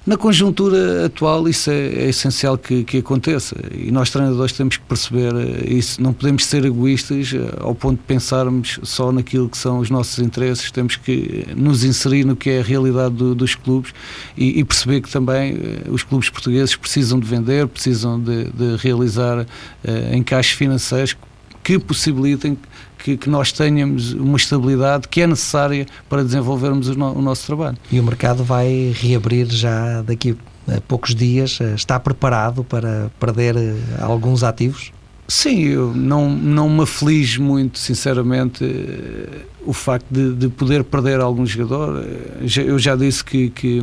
Na 0.07 0.19
conjuntura 0.19 1.07
atual, 1.07 1.49
isso 1.49 1.71
é, 1.71 1.87
é 1.87 2.09
essencial 2.11 2.59
que, 2.59 2.85
que, 2.85 2.99
aconteça 2.99 3.57
e 3.73 3.90
nós, 3.90 4.11
treinadores, 4.11 4.53
temos 4.53 4.77
que 4.77 4.85
perceber 4.85 5.33
eh, 5.35 5.64
isso. 5.67 6.03
Não 6.03 6.12
podemos 6.12 6.45
ser 6.45 6.62
egoístas 6.67 7.33
eh, 7.33 7.38
ao 7.59 7.75
ponto 7.75 7.97
de 7.97 8.05
pensarmos 8.05 8.79
só 8.83 9.11
naquilo 9.11 9.49
que 9.49 9.57
são 9.57 9.79
os 9.79 9.88
nossos 9.88 10.19
interesses, 10.19 10.71
temos 10.71 10.97
que 10.97 11.47
nos 11.57 11.85
inserir 11.85 12.27
no 12.27 12.37
que 12.37 12.51
é 12.51 12.61
a 12.61 12.62
realidade 12.62 13.14
do, 13.14 13.35
dos 13.35 13.55
clubes 13.55 13.95
e, 14.37 14.61
e, 14.61 14.64
perceber 14.64 15.01
que 15.01 15.09
também 15.09 15.55
eh, 15.55 15.88
os 15.88 16.03
clubes 16.03 16.29
portugueses 16.29 16.77
precisam 16.77 17.19
de 17.19 17.27
vender, 17.27 17.67
precisam 17.67 18.21
de, 18.21 18.45
de 18.45 18.77
realizar 18.77 19.40
uh, 19.40 20.14
encaixes 20.14 20.53
financeiros 20.53 21.17
que 21.62 21.79
possibilitem 21.79 22.59
que, 23.05 23.19
que, 23.19 23.29
nós 23.29 23.53
tenhamos 23.53 24.14
uma 24.14 24.38
estabilidade 24.38 25.09
que 25.09 25.21
é 25.21 25.27
necessária 25.27 25.85
para 26.09 26.25
desenvolvermos 26.25 26.88
o, 26.88 26.95
no, 26.95 27.12
o 27.12 27.21
nosso 27.21 27.45
trabalho. 27.47 27.77
E 27.93 28.01
o 28.01 28.03
mercado 28.03 28.43
vai 28.43 28.95
reabrir 28.97 29.47
já 29.47 30.01
daqui 30.01 30.35
a 30.67 30.81
poucos 30.81 31.14
dias? 31.14 31.59
Está 31.75 32.01
preparado 32.01 32.64
para 32.64 33.11
perder 33.21 33.57
eh, 33.59 33.75
alguns 34.01 34.43
ativos? 34.43 34.90
Sim, 35.29 35.64
eu 35.64 35.95
não, 35.95 36.31
não 36.31 36.69
me 36.71 36.83
aflige 36.83 37.40
muito, 37.40 37.79
sinceramente, 37.79 38.64
eh, 38.64 39.43
o 39.67 39.75
facto 39.75 40.07
de, 40.11 40.35
de 40.35 40.49
poder 40.49 40.83
perder 40.83 41.21
algum 41.21 41.45
jogador. 41.45 42.03
Eh, 42.03 42.61
eu 42.67 42.79
já 42.79 42.97
disse 42.97 43.23
que, 43.23 43.51
que, 43.51 43.83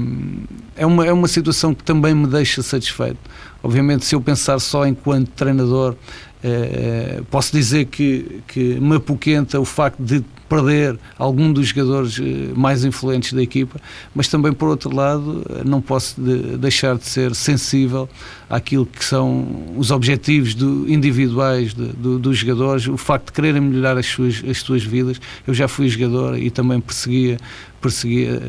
é, 0.75 0.83
uma, 0.83 1.05
é 1.05 1.13
uma 1.13 1.27
situação 1.27 1.75
que 1.75 1.83
também 1.83 2.15
me 2.15 2.25
deixa 2.25 2.63
satisfeito. 2.63 3.19
Obviamente, 3.61 4.03
se 4.03 4.15
eu 4.15 4.21
pensar 4.21 4.57
só 4.57 4.87
enquanto 4.87 5.29
treinador, 5.29 5.95
eh, 6.43 7.21
posso 7.29 7.51
dizer 7.51 7.85
que, 7.85 8.41
que 8.47 8.79
me 8.79 8.95
apoquenta 8.95 9.59
o 9.59 9.65
facto 9.65 10.01
de 10.01 10.23
perder 10.49 10.99
algum 11.17 11.53
dos 11.53 11.67
jogadores 11.67 12.19
eh, 12.19 12.51
mais 12.55 12.83
influentes 12.83 13.31
da 13.31 13.41
equipa, 13.41 13.79
mas 14.13 14.27
também, 14.27 14.51
por 14.51 14.67
outro 14.67 14.93
lado, 14.93 15.45
não 15.63 15.81
posso 15.81 16.19
de, 16.19 16.57
deixar 16.57 16.97
de 16.97 17.07
ser 17.07 17.33
sensível 17.35 18.09
àquilo 18.49 18.85
que 18.85 19.03
são 19.05 19.47
os 19.77 19.91
objetivos 19.91 20.53
do, 20.53 20.91
individuais 20.91 21.73
de, 21.73 21.85
do, 21.93 22.19
dos 22.19 22.37
jogadores, 22.37 22.87
o 22.87 22.97
facto 22.97 23.27
de 23.27 23.33
quererem 23.33 23.61
melhorar 23.61 23.97
as 23.97 24.07
suas, 24.07 24.43
as 24.45 24.57
suas 24.57 24.83
vidas. 24.83 25.21
Eu 25.47 25.53
já 25.53 25.67
fui 25.67 25.87
jogador 25.87 26.37
e 26.37 26.49
também 26.49 26.81
perseguia 26.81 27.37
perseguir 27.81 28.31
uh, 28.31 28.41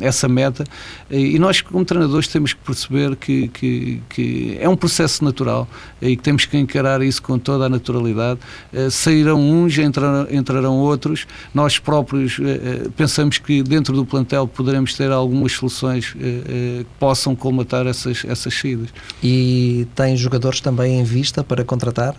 essa 0.00 0.28
meta. 0.28 0.64
E 1.10 1.38
nós, 1.38 1.60
como 1.60 1.84
treinadores, 1.84 2.28
temos 2.28 2.52
que 2.52 2.60
perceber 2.60 3.16
que, 3.16 3.48
que, 3.48 4.02
que, 4.08 4.58
é 4.60 4.68
um 4.68 4.76
processo 4.76 5.24
natural 5.24 5.68
e 6.02 6.16
que 6.16 6.22
temos 6.22 6.44
que 6.44 6.56
encarar 6.58 7.00
isso 7.02 7.22
com 7.22 7.38
toda 7.38 7.66
a 7.66 7.68
naturalidade. 7.68 8.40
Uh, 8.72 8.90
sairão 8.90 9.40
uns, 9.40 9.78
entrarão, 9.78 10.26
entrarão 10.30 10.76
outros. 10.76 11.26
Nós 11.54 11.78
próprios 11.78 12.38
pensamos 12.96 13.38
que 13.38 13.62
dentro 13.62 13.94
do 13.94 14.04
plantel 14.04 14.46
poderemos 14.46 14.94
ter 14.94 15.10
algumas 15.10 15.52
soluções 15.52 16.12
que 16.12 16.86
possam 16.98 17.34
colmatar 17.34 17.86
essas, 17.86 18.24
essas 18.24 18.54
saídas. 18.54 18.88
E 19.22 19.86
tem 19.94 20.16
jogadores 20.16 20.60
também 20.60 20.98
em 21.00 21.04
vista 21.04 21.42
para 21.44 21.64
contratar? 21.64 22.14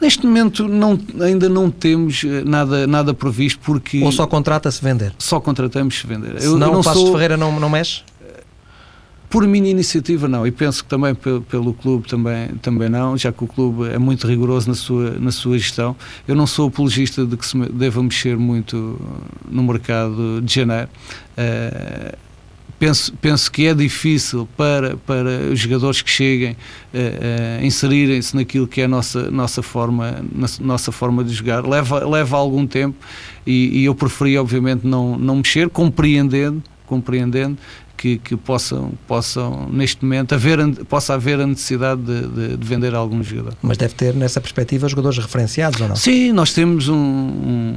Neste 0.00 0.26
momento 0.26 0.66
não, 0.66 0.98
ainda 1.20 1.48
não 1.48 1.70
temos 1.70 2.24
eh, 2.24 2.42
nada, 2.44 2.86
nada 2.86 3.12
previsto 3.12 3.60
porque... 3.62 4.02
Ou 4.02 4.10
só 4.10 4.26
contrata-se 4.26 4.82
vender? 4.82 5.12
Só 5.18 5.38
contratamos 5.38 5.98
se 5.98 6.06
vender. 6.06 6.40
Se 6.40 6.46
eu, 6.46 6.56
não, 6.56 6.68
eu 6.68 6.72
não 6.72 6.80
o 6.80 6.84
Passos 6.84 7.02
sou... 7.02 7.12
Ferreira 7.12 7.36
não, 7.36 7.60
não 7.60 7.68
mexe? 7.68 8.02
Por 9.28 9.46
minha 9.46 9.70
iniciativa 9.70 10.26
não, 10.26 10.44
e 10.44 10.50
penso 10.50 10.82
que 10.82 10.90
também 10.90 11.14
pelo, 11.14 11.40
pelo, 11.42 11.72
clube 11.72 12.08
também, 12.08 12.48
também 12.60 12.88
não, 12.88 13.16
já 13.16 13.30
que 13.30 13.44
o 13.44 13.46
clube 13.46 13.88
é 13.88 13.96
muito 13.96 14.26
rigoroso 14.26 14.66
na 14.66 14.74
sua, 14.74 15.12
na 15.20 15.30
sua 15.30 15.56
gestão. 15.56 15.94
Eu 16.26 16.34
não 16.34 16.48
sou 16.48 16.66
apologista 16.66 17.24
de 17.24 17.36
que 17.36 17.46
se 17.46 17.56
deva 17.70 18.02
mexer 18.02 18.36
muito 18.36 19.00
no 19.48 19.62
mercado 19.62 20.40
de 20.42 20.52
janeiro. 20.52 20.88
Uh, 21.38 22.18
penso, 22.78 23.12
penso 23.14 23.50
que 23.50 23.66
é 23.66 23.74
difícil 23.74 24.48
para, 24.56 24.96
para 24.96 25.28
os 25.52 25.58
jogadores 25.58 26.02
que 26.02 26.10
cheguem 26.10 26.52
uh, 26.52 26.56
uh, 26.96 27.64
inserirem-se 27.64 28.34
naquilo 28.36 28.66
que 28.66 28.80
é 28.80 28.84
a 28.84 28.88
nossa, 28.88 29.30
nossa, 29.30 29.62
forma, 29.62 30.24
nossa 30.60 30.92
forma 30.92 31.24
de 31.24 31.32
jogar. 31.32 31.66
Leva, 31.66 32.06
leva 32.06 32.36
algum 32.36 32.66
tempo 32.66 32.96
e, 33.46 33.80
e 33.80 33.84
eu 33.84 33.94
preferi, 33.94 34.38
obviamente, 34.38 34.86
não, 34.86 35.18
não 35.18 35.36
mexer, 35.36 35.68
compreendendo, 35.68 36.62
compreendendo 36.86 37.56
que, 38.00 38.16
que, 38.16 38.34
possam, 38.34 38.92
possam, 39.06 39.68
neste 39.70 40.02
momento, 40.02 40.34
haver, 40.34 40.58
possa 40.86 41.12
haver 41.12 41.38
a 41.38 41.46
necessidade 41.46 42.00
de, 42.00 42.28
de, 42.28 42.56
de, 42.56 42.66
vender 42.66 42.94
algum 42.94 43.22
jogador. 43.22 43.52
Mas 43.60 43.76
deve 43.76 43.92
ter, 43.92 44.14
nessa 44.14 44.40
perspectiva, 44.40 44.88
jogadores 44.88 45.18
referenciados 45.18 45.78
ou 45.82 45.88
não? 45.88 45.96
Sim, 45.96 46.32
nós 46.32 46.54
temos 46.54 46.88
um, 46.88 46.96
um, 46.96 47.74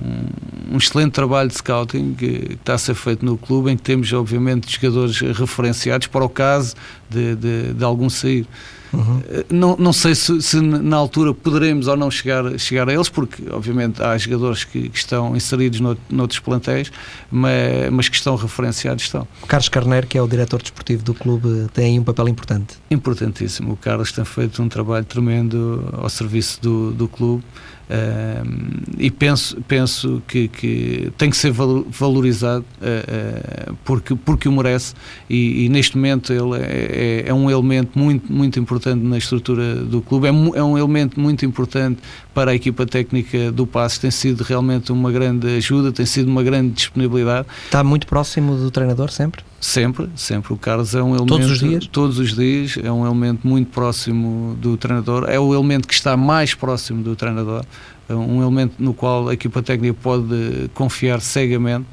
um 0.72 0.78
excelente 0.78 1.12
trabalho 1.12 1.50
de 1.50 1.56
scouting 1.56 2.14
que, 2.14 2.40
que, 2.40 2.54
está 2.54 2.76
a 2.76 2.78
ser 2.78 2.96
feito 2.96 3.26
no 3.26 3.38
clube, 3.38 3.70
em 3.70 3.76
que 3.76 3.84
temos, 3.84 4.14
obviamente, 4.14 4.72
jogadores 4.72 5.20
referenciados 5.38 6.08
para 6.08 6.24
o 6.24 6.30
caso 6.30 6.74
de, 7.10 7.36
de, 7.36 7.74
de 7.74 7.84
algum 7.84 8.10
sair. 8.10 8.48
Uhum. 8.94 9.22
Não, 9.50 9.76
não 9.78 9.92
sei 9.92 10.14
se, 10.14 10.42
se, 10.42 10.62
na 10.62 10.98
altura 10.98 11.34
poderemos 11.34 11.88
ou 11.88 11.98
não 11.98 12.12
chegar, 12.12 12.58
chegar 12.60 12.88
a 12.88 12.94
eles, 12.94 13.10
porque 13.10 13.44
obviamente 13.52 14.02
há 14.02 14.18
jogadores 14.18 14.64
que, 14.64 14.90
que 14.90 14.98
estão 14.98 15.36
inseridos 15.36 15.80
no, 15.80 15.98
noutros 16.10 16.40
plantéis, 16.40 16.92
mas, 17.32 17.90
mas, 17.92 18.10
que 18.10 18.16
estão 18.16 18.36
referenciados 18.36 19.04
estão. 19.04 19.28
O 19.42 19.48
Carlos 19.48 19.70
Carneiro, 19.70 20.06
que 20.06 20.18
é 20.18 20.22
o 20.22 20.28
diretor 20.28 20.62
desportivo 20.62 21.04
do 21.04 21.14
clube, 21.14 21.68
tem 21.74 22.00
um 22.00 22.04
papel 22.04 22.30
importante. 22.30 22.78
Importantíssimo. 22.92 23.74
O 23.74 23.78
Carlos 23.78 24.12
tem 24.12 24.24
feito 24.24 24.62
um 24.62 24.70
trabalho 24.70 25.06
tremendo 25.06 25.90
ao 25.94 26.10
serviço 26.10 26.62
do, 26.62 26.92
do 26.92 27.08
clube. 27.08 27.44
Uh, 27.90 28.84
e 28.98 29.12
penso, 29.12 29.58
penso 29.68 30.24
que, 30.26 30.48
que, 30.48 31.12
tem 31.18 31.30
que 31.30 31.36
ser 31.36 31.52
valorizado 31.52 32.64
uh, 32.82 33.72
uh, 33.72 33.78
porque, 33.84 34.16
porque 34.16 34.48
o 34.48 34.54
merece 34.54 34.94
e, 35.30 35.66
e 35.66 35.70
neste 35.70 35.98
momento 35.98 36.32
ele 36.32 36.64
é, 36.64 37.24
é, 37.26 37.30
é, 37.30 37.34
um 37.34 37.52
elemento 37.52 38.00
muito, 38.00 38.32
muito 38.32 38.58
importante 38.58 39.04
na 39.04 39.18
estrutura 39.18 39.76
do 39.76 40.02
clube, 40.02 40.28
é, 40.28 40.30
é, 40.30 40.64
um 40.64 40.78
elemento 40.78 41.20
muito 41.20 41.46
importante 41.46 42.00
para 42.34 42.52
a 42.52 42.56
equipa 42.56 42.86
técnica 42.86 43.52
do 43.52 43.68
Passos, 43.68 44.00
tem 44.00 44.12
sido 44.12 44.44
realmente 44.44 44.92
uma 44.92 45.12
grande 45.12 45.48
ajuda, 45.58 45.92
tem 45.92 46.06
sido 46.06 46.30
uma 46.30 46.42
grande 46.42 46.74
disponibilidade. 46.74 47.48
Está 47.66 47.84
muito 47.84 48.08
próximo 48.08 48.56
do 48.56 48.72
treinador 48.72 49.12
sempre? 49.12 49.44
Sempre, 49.64 50.10
sempre. 50.18 50.52
O 50.52 50.58
Carlos 50.58 50.94
é 50.94 51.02
um 51.02 51.16
elemento. 51.16 51.28
Todos 51.28 51.52
os 51.52 51.60
dias? 51.60 51.88
Todos 51.88 52.20
os 52.20 52.36
dias. 52.36 52.78
É 52.84 52.92
um 52.92 53.06
elemento 53.06 53.48
muito 53.48 53.72
próximo 53.72 54.58
do 54.60 54.76
treinador. 54.76 55.24
É 55.30 55.40
o 55.40 55.54
elemento 55.54 55.88
que 55.88 55.94
está 55.94 56.18
mais 56.18 56.54
próximo 56.54 57.02
do 57.02 57.16
treinador. 57.16 57.64
É 58.10 58.14
um 58.14 58.42
elemento 58.42 58.76
no 58.78 58.94
qual 58.94 59.30
a 59.30 59.34
equipa 59.34 59.64
técnica 59.64 59.94
pode 59.94 60.70
confiar 60.74 61.22
cegamente, 61.22 61.86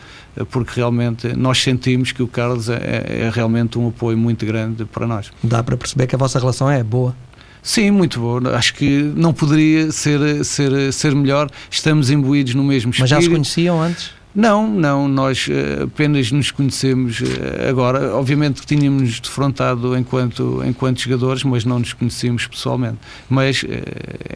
porque 0.51 0.73
realmente 0.75 1.29
nós 1.37 1.63
sentimos 1.63 2.11
que 2.11 2.25
o 2.25 2.27
Carlos 2.27 2.69
é, 2.69 3.27
é 3.27 3.31
realmente 3.33 3.79
um 3.79 3.87
apoio 3.87 4.19
muito 4.19 4.45
grande 4.45 4.85
para 4.85 5.07
nós. 5.07 5.31
Dá 5.41 5.63
para 5.63 5.77
perceber 5.77 6.09
que 6.09 6.17
a 6.17 6.19
vossa 6.19 6.41
relação 6.41 6.69
é 6.69 6.83
boa? 6.83 7.15
Sim, 7.63 7.93
muito 7.93 8.19
boa. 8.19 8.57
Acho 8.57 8.75
que 8.75 9.13
não 9.15 9.33
poderia 9.33 9.93
ser, 9.93 10.45
ser, 10.45 10.93
ser 10.93 11.15
melhor. 11.15 11.49
Estamos 11.71 12.11
imbuídos 12.11 12.53
no 12.57 12.65
mesmo 12.65 12.91
espírito. 12.91 13.03
Mas 13.03 13.11
já 13.11 13.21
se 13.21 13.31
conheciam 13.31 13.81
antes? 13.81 14.19
Não, 14.35 14.69
não, 14.69 15.09
nós 15.09 15.49
eh, 15.51 15.83
apenas 15.83 16.31
nos 16.31 16.51
conhecemos 16.53 17.21
eh, 17.21 17.69
agora. 17.69 18.15
Obviamente 18.15 18.61
que 18.61 18.67
tínhamos 18.67 19.19
defrontado 19.19 19.97
enquanto, 19.97 20.63
enquanto 20.65 21.01
jogadores, 21.01 21.43
mas 21.43 21.65
não 21.65 21.81
nos 21.81 21.93
conhecíamos 21.93 22.47
pessoalmente. 22.47 22.99
Mas 23.29 23.65
eh, 23.69 23.83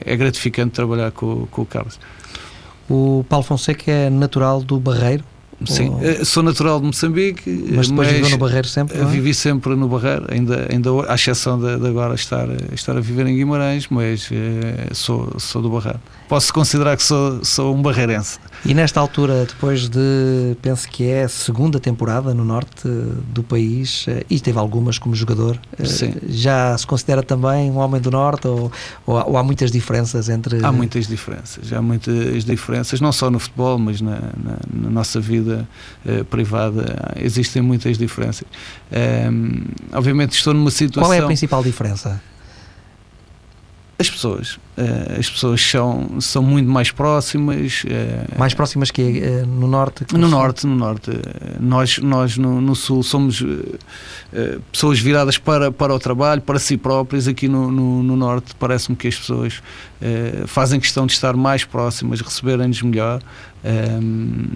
é 0.05 0.17
gratificante 0.17 0.73
trabalhar 0.73 1.13
com, 1.13 1.47
com 1.47 1.63
o 1.63 1.67
Carlos. 1.67 2.01
O 2.91 3.25
Paulo 3.29 3.45
Fonseca 3.45 3.91
é 3.91 4.11
natural 4.11 4.61
do 4.63 4.81
Barreiro? 4.81 5.23
Sim, 5.65 5.91
Ou... 5.91 6.25
sou 6.25 6.43
natural 6.43 6.81
de 6.81 6.87
Moçambique. 6.87 7.49
Mas 7.49 7.89
depois 7.89 8.09
mas 8.09 8.17
viveu 8.17 8.31
no 8.31 8.39
Barreiro 8.39 8.67
sempre? 8.67 8.99
É? 8.99 9.05
Vivi 9.05 9.33
sempre 9.33 9.77
no 9.77 9.89
Barreiro, 9.89 10.27
ainda, 10.29 10.67
ainda 10.69 10.91
à 11.09 11.15
exceção 11.15 11.59
de, 11.59 11.79
de, 11.79 11.87
agora 11.87 12.17
estar, 12.17 12.49
estar 12.73 12.97
a 12.97 13.01
viver 13.01 13.29
em 13.29 13.37
Guimarães, 13.37 13.87
mas 13.89 14.29
sou, 14.93 15.39
sou 15.39 15.63
do 15.63 15.71
Barreiro. 15.71 16.01
Posso 16.29 16.53
considerar 16.53 16.97
que 16.97 17.03
sou, 17.03 17.45
sou 17.45 17.75
um 17.75 17.83
barreirense. 17.83 18.39
E 18.65 18.73
nesta 18.73 18.99
altura, 18.99 19.45
depois 19.45 19.91
de, 19.91 20.57
penso 20.63 20.89
que 20.89 21.05
é 21.05 21.25
a 21.25 21.29
segunda 21.29 21.79
temporada 21.79 22.33
no 22.33 22.45
norte 22.45 22.89
do 23.29 23.43
país, 23.43 24.07
eh, 24.09 24.25
e 24.31 24.41
teve 24.41 24.59
algumas 24.59 24.99
como 24.99 25.15
jogador, 25.15 25.61
eh, 25.79 25.85
Sim. 25.85 26.15
já 26.29 26.77
se 26.79 26.87
considera 26.87 27.23
também 27.23 27.71
um 27.71 27.77
homem 27.77 28.01
do 28.01 28.11
norte 28.11 28.49
ou, 28.49 28.73
ou, 29.07 29.37
há 29.37 29.43
muitas 29.43 29.71
diferenças 29.71 30.31
entre... 30.31 30.65
Há 30.65 30.73
muitas 30.73 31.07
diferenças, 31.07 31.71
há 31.75 31.83
muitas 31.83 32.43
diferenças, 32.45 33.03
não 33.03 33.13
só 33.13 33.31
no 33.31 33.39
futebol, 33.39 33.79
mas 33.79 34.01
na, 34.01 34.13
na, 34.13 34.59
na 34.73 34.91
nossa 34.91 35.21
vida 35.21 35.69
uh, 36.07 36.25
privada, 36.25 37.13
existem 37.17 37.61
muitas 37.61 37.99
diferenças. 37.99 38.49
Um, 39.31 39.65
obviamente 39.93 40.33
estou 40.33 40.55
numa 40.55 40.71
situação... 40.71 41.11
Qual 41.11 41.13
é 41.13 41.19
a 41.19 41.27
principal 41.27 41.63
diferença? 41.63 42.19
As 43.97 44.11
pessoas. 44.11 44.59
Uh, 44.77 45.21
as 45.21 45.31
pessoas 45.31 45.61
são, 45.61 46.21
são 46.21 46.43
muito 46.43 46.69
mais 46.69 46.91
próximas. 46.91 47.85
Uh, 47.85 48.39
mais 48.39 48.53
próximas 48.53 48.91
que 48.91 49.03
uh, 49.03 49.47
no 49.47 49.69
norte? 49.69 50.05
no 50.13 50.29
norte, 50.29 50.67
no 50.67 50.75
norte. 50.75 51.13
nós 51.61 51.99
nós 51.99 52.37
no, 52.37 52.61
no 52.61 52.75
sul 52.75 53.03
somos 53.03 53.45
pessoas 54.73 54.99
viradas 54.99 55.39
para, 55.39 55.71
para 55.71 55.95
o 55.95 55.99
trabalho, 55.99 56.43
para 56.43 56.59
si 56.59 56.77
próprias. 56.77 57.29
Aqui 57.29 57.47
no, 57.47 57.71
no, 57.71 58.03
no 58.03 58.17
norte 58.17 58.53
parece-me 58.59 58.97
que 58.97 59.07
as 59.07 59.15
pessoas 59.15 59.63
fazem 60.47 60.81
questão 60.81 61.07
de 61.07 61.13
estar 61.13 61.35
mais 61.35 61.65
próximas, 61.65 62.21
receberem-nos 62.21 62.83
melhor. 62.83 63.23
Um, 63.65 64.47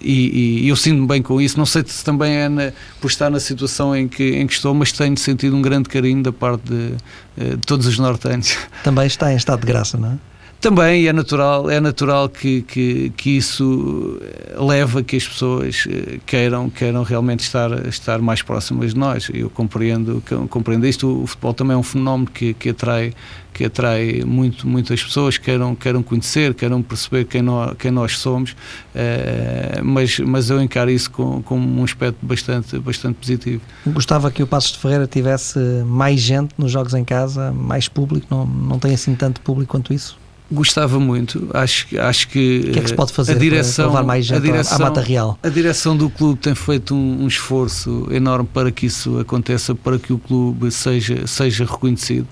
e, 0.00 0.64
e, 0.64 0.68
eu 0.68 0.76
sinto-me 0.76 1.06
bem 1.06 1.22
com 1.22 1.40
isso. 1.40 1.56
Não 1.56 1.64
sei 1.64 1.82
se 1.86 2.04
também 2.04 2.34
é 2.34 2.48
na, 2.48 2.72
por 3.00 3.08
estar 3.08 3.30
na 3.30 3.40
situação 3.40 3.96
em 3.96 4.06
que, 4.06 4.36
em 4.36 4.46
que 4.46 4.52
estou, 4.52 4.74
mas 4.74 4.92
tenho 4.92 5.16
sentido 5.18 5.56
um 5.56 5.62
grande 5.62 5.88
carinho 5.88 6.22
da 6.22 6.32
parte 6.32 6.62
de, 6.64 7.56
de 7.56 7.66
todos 7.66 7.86
os 7.86 7.98
nortenhos. 7.98 8.56
Também 8.84 9.06
está 9.06 9.32
em 9.32 9.36
estado 9.36 9.60
de 9.60 9.66
graça, 9.66 9.96
não 9.96 10.12
é? 10.12 10.18
Também 10.60 11.06
é 11.06 11.12
natural, 11.12 11.70
é 11.70 11.78
natural 11.78 12.28
que, 12.28 12.62
que, 12.62 13.10
que 13.16 13.36
isso 13.36 14.20
leva 14.56 15.00
a 15.00 15.02
que 15.04 15.16
as 15.16 15.26
pessoas 15.26 15.86
eh, 15.88 16.18
queiram, 16.26 16.68
queiram 16.68 17.04
realmente 17.04 17.40
estar, 17.40 17.86
estar 17.86 18.18
mais 18.18 18.42
próximas 18.42 18.92
de 18.92 18.98
nós. 18.98 19.30
Eu 19.32 19.48
compreendo, 19.50 20.20
compreendo 20.50 20.84
isto. 20.84 21.22
O 21.22 21.26
futebol 21.28 21.54
também 21.54 21.74
é 21.74 21.78
um 21.78 21.82
fenómeno 21.82 22.28
que, 22.28 22.54
que 22.54 22.70
atrai 22.70 23.12
que 23.58 23.64
atrai 23.64 24.22
muito, 24.24 24.68
muitas 24.68 25.02
pessoas, 25.02 25.36
queiram, 25.36 25.74
queiram 25.74 26.00
conhecer, 26.00 26.54
queiram 26.54 26.80
perceber 26.80 27.24
quem 27.24 27.42
nós, 27.42 27.74
quem 27.76 27.90
nós 27.90 28.16
somos, 28.16 28.52
uh, 28.52 29.84
mas, 29.84 30.20
mas 30.20 30.48
eu 30.48 30.62
encaro 30.62 30.88
isso 30.88 31.10
como, 31.10 31.42
com 31.42 31.58
um 31.58 31.82
aspecto 31.82 32.24
bastante, 32.24 32.78
bastante 32.78 33.16
positivo. 33.16 33.60
Gostava 33.84 34.30
que 34.30 34.44
o 34.44 34.46
Passos 34.46 34.72
de 34.72 34.78
Ferreira 34.78 35.08
tivesse 35.08 35.58
mais 35.84 36.20
gente 36.20 36.54
nos 36.56 36.70
jogos 36.70 36.94
em 36.94 37.04
casa, 37.04 37.50
mais 37.50 37.88
público, 37.88 38.28
não, 38.30 38.46
não 38.46 38.78
tem 38.78 38.94
assim 38.94 39.16
tanto 39.16 39.40
público 39.40 39.72
quanto 39.72 39.92
isso? 39.92 40.16
Gostava 40.50 40.98
muito, 40.98 41.50
acho, 41.52 41.86
acho 42.00 42.28
que. 42.28 42.64
O 42.68 42.72
que 42.72 42.78
é 42.78 42.82
que 42.82 42.88
se 42.88 42.94
pode 42.94 43.12
fazer 43.12 43.32
a 43.32 43.34
direção, 43.34 43.90
para 43.90 44.00
levar 44.00 44.06
mais 44.06 44.24
gente 44.24 44.38
a 44.38 44.40
direção, 44.40 44.76
à 44.76 44.80
Mata 44.80 45.00
Real? 45.02 45.38
A 45.42 45.48
direção 45.50 45.94
do 45.94 46.08
clube 46.08 46.40
tem 46.40 46.54
feito 46.54 46.94
um, 46.94 47.24
um, 47.24 47.28
esforço 47.28 48.08
enorme 48.10 48.48
para 48.52 48.72
que 48.72 48.86
isso 48.86 49.18
aconteça, 49.18 49.74
para 49.74 49.98
que 49.98 50.10
o 50.10 50.18
clube 50.18 50.70
seja, 50.70 51.26
seja 51.26 51.66
reconhecido 51.66 52.26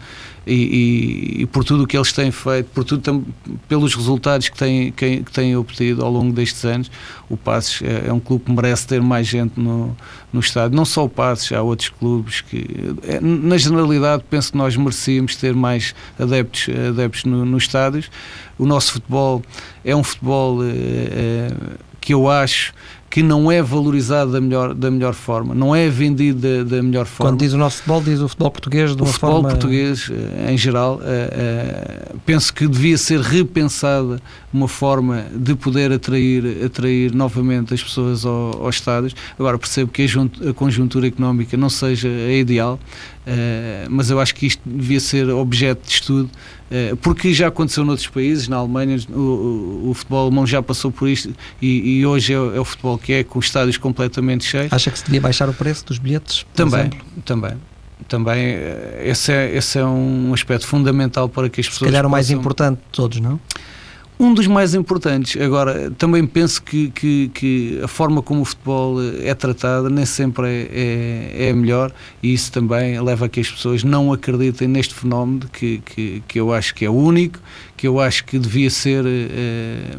e, 0.47 0.55
e, 0.55 1.43
e, 1.43 1.47
por 1.47 1.65
tudo 1.65 1.83
o 1.83 1.87
que 1.87 1.97
eles 1.97 2.13
têm 2.13 2.31
feito, 2.31 2.71
por 2.73 2.85
tudo 2.85 3.25
pelos 3.67 3.95
resultados 3.95 4.49
que 4.49 4.57
têm, 4.57 4.93
que, 4.93 5.19
que 5.25 5.33
têm 5.33 5.57
obtido 5.57 6.05
ao 6.05 6.11
longo 6.11 6.33
destes 6.33 6.65
anos, 6.65 6.91
o 7.29 7.37
Passos 7.37 7.83
é, 7.83 8.09
é, 8.09 8.13
um 8.13 8.21
clube 8.21 8.45
que 8.45 8.53
merece 8.53 8.87
ter 8.87 9.03
mais 9.03 9.27
gente 9.27 9.59
no, 9.59 9.97
no 10.33 10.39
estádio. 10.39 10.77
Não 10.77 10.85
só 10.85 11.05
o 11.05 11.09
Passos, 11.09 11.51
há 11.51 11.61
outros 11.61 11.89
clubes 11.89 12.43
que, 12.43 12.95
é, 13.03 13.19
na 13.21 13.59
generalidade, 13.59 14.23
penso 14.31 14.53
que 14.53 14.59
nós 14.59 14.77
merecíamos 14.77 15.35
ter 15.35 15.53
mais 15.53 15.95
adeptos, 16.19 16.69
adeptos 16.89 17.25
no, 17.25 17.45
nos 17.45 17.65
estádios. 17.65 18.09
O 18.57 18.65
nosso 18.65 18.93
futebol 18.93 19.43
é 19.85 19.97
um 19.97 20.05
futebol 20.05 20.61
é, 20.63 21.51
que 22.01 22.15
eu 22.15 22.31
acho 22.31 22.73
que 23.17 23.23
não 23.23 23.51
é 23.51 23.63
valorizado 23.63 24.31
da 24.31 24.43
melhor, 24.43 24.75
da 24.75 24.91
melhor 24.91 25.15
forma, 25.15 25.55
não 25.55 25.75
é 25.75 25.89
vendido 25.89 26.39
da, 26.39 26.77
da 26.77 26.83
melhor 26.83 27.07
forma. 27.07 27.33
Quando 27.33 27.41
diz 27.41 27.55
o 27.55 27.57
nosso 27.57 27.79
futebol, 27.79 28.03
diz 28.03 28.21
o 28.21 28.29
futebol 28.29 28.51
português 28.51 28.95
de 28.95 29.01
uma 29.01 29.09
o 29.09 29.11
futebol 29.11 29.41
forma... 29.41 29.49
português, 29.49 30.11
eh, 30.11 30.53
em 30.53 30.59
geral, 30.59 30.97
uh, 30.97 32.15
uh, 32.15 32.21
penso 32.27 32.53
que 32.53 32.69
devia 32.69 32.99
ser 32.99 33.21
repensada 33.21 34.21
uma 34.53 34.69
forma 34.69 35.25
de 35.35 35.55
poder 35.55 35.93
atrair, 35.93 36.63
atrair 36.63 37.15
novamente 37.15 37.73
as 37.73 37.83
pessoas 37.83 38.27
ao, 38.27 38.63
aos 38.63 38.75
estádios. 38.75 39.17
Agora 39.39 39.57
percebo 39.57 39.91
que 39.91 40.05
a, 40.05 40.53
conjuntura 40.53 41.07
económica 41.07 41.57
não 41.57 41.71
seja 41.71 42.11
a 42.11 42.33
ideal, 42.35 42.79
uh, 43.27 43.89
mas 43.89 44.11
eu 44.11 44.21
acho 44.21 44.35
que 44.35 44.45
isto 44.45 44.61
devia 44.67 45.01
ser 45.01 45.31
objeto 45.31 45.87
de 45.87 45.93
estudo 45.95 46.29
porque 47.01 47.33
já 47.33 47.49
aconteceu 47.49 47.85
noutros 47.85 48.09
países, 48.09 48.49
na 48.49 48.57
Alemanha, 48.57 48.97
o, 49.09 49.21
o, 49.21 49.91
o 49.91 49.95
futebol 49.95 50.27
alemão 50.27 50.47
já 50.47 50.63
passou 50.63 50.91
por 50.91 51.09
isto 51.09 51.33
e, 51.63 51.99
e 51.99 52.07
hoje 52.07 52.33
é, 52.33 52.37
é, 52.37 52.61
o 52.61 52.65
futebol 52.65 52.99
que 52.99 53.13
é, 53.13 53.25
com 53.25 53.39
estádios 53.39 53.77
completamente 53.77 54.45
cheios. 54.45 54.73
Acha 54.73 54.91
que 54.91 54.99
se 54.99 55.05
devia 55.05 55.21
baixar 55.21 55.49
o 55.49 55.55
preço 55.55 55.87
dos 55.87 55.99
bilhetes? 55.99 56.45
Também, 56.55 56.81
exemplo? 56.81 57.01
também. 57.25 57.53
Também 58.09 58.45
eh, 58.45 59.03
esse 59.07 59.33
é, 59.33 59.57
esse 59.57 59.79
é 59.79 59.85
um 59.85 60.33
aspecto 60.35 60.67
fundamental 60.67 61.29
para 61.29 61.49
que 61.49 61.61
as 61.61 61.67
pessoas. 61.67 61.89
Se 61.89 61.93
calhar 61.93 62.07
o 62.07 62.11
mais 62.11 62.31
importante 62.31 62.77
de 62.77 62.93
todos, 62.93 63.21
não? 63.21 63.41
Um 64.19 64.33
dos 64.33 64.47
mais 64.47 64.75
importantes. 64.75 65.41
Agora, 65.41 65.91
também 65.99 66.27
penso 66.27 66.63
que, 66.63 66.91
que, 66.91 67.29
que, 67.29 67.81
a 67.83 67.89
forma 67.89 68.23
como 68.23 68.41
o 68.41 68.45
futebol 68.45 68.97
é 69.23 69.35
tratado 69.35 69.91
nem 69.91 70.07
sempre 70.07 70.47
é, 70.47 71.43
é, 71.45 71.49
é 71.49 71.53
melhor 71.53 71.93
e 72.23 72.33
isso 72.33 72.51
também 72.51 73.01
leva 73.01 73.27
a 73.27 73.29
que 73.29 73.41
as 73.41 73.51
pessoas 73.51 73.85
não 73.85 74.13
acreditem 74.13 74.69
neste 74.69 74.95
fenómeno 74.95 75.49
que, 75.53 75.79
que, 75.79 76.23
que 76.27 76.41
eu 76.41 76.53
acho 76.53 76.75
que 76.75 76.85
é 76.85 76.91
único, 76.91 77.39
que 77.77 77.87
eu 77.87 78.01
acho 78.01 78.25
que 78.25 78.39
devia 78.39 78.71
ser. 78.71 79.05
Eh, 79.07 79.97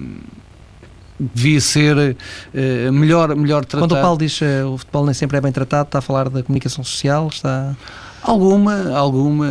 devia 1.19 1.59
ser 1.59 1.97
uh, 1.97 2.93
melhor, 2.93 3.35
melhor 3.35 3.65
tratado. 3.65 3.89
Quando 3.89 3.99
o 3.99 4.01
Paulo 4.03 4.19
diz 4.19 4.39
uh, 4.39 4.67
o 4.71 4.77
futebol 4.77 5.03
nem 5.03 5.15
sempre 5.15 5.37
é 5.37 5.41
bem 5.41 5.51
tratado, 5.51 5.87
está 5.87 5.97
a 5.97 6.01
falar 6.01 6.29
da 6.29 6.43
comunicação 6.43 6.83
social? 6.83 7.27
Está... 7.27 7.75
Alguma, 8.27 8.91
alguma 8.95 9.47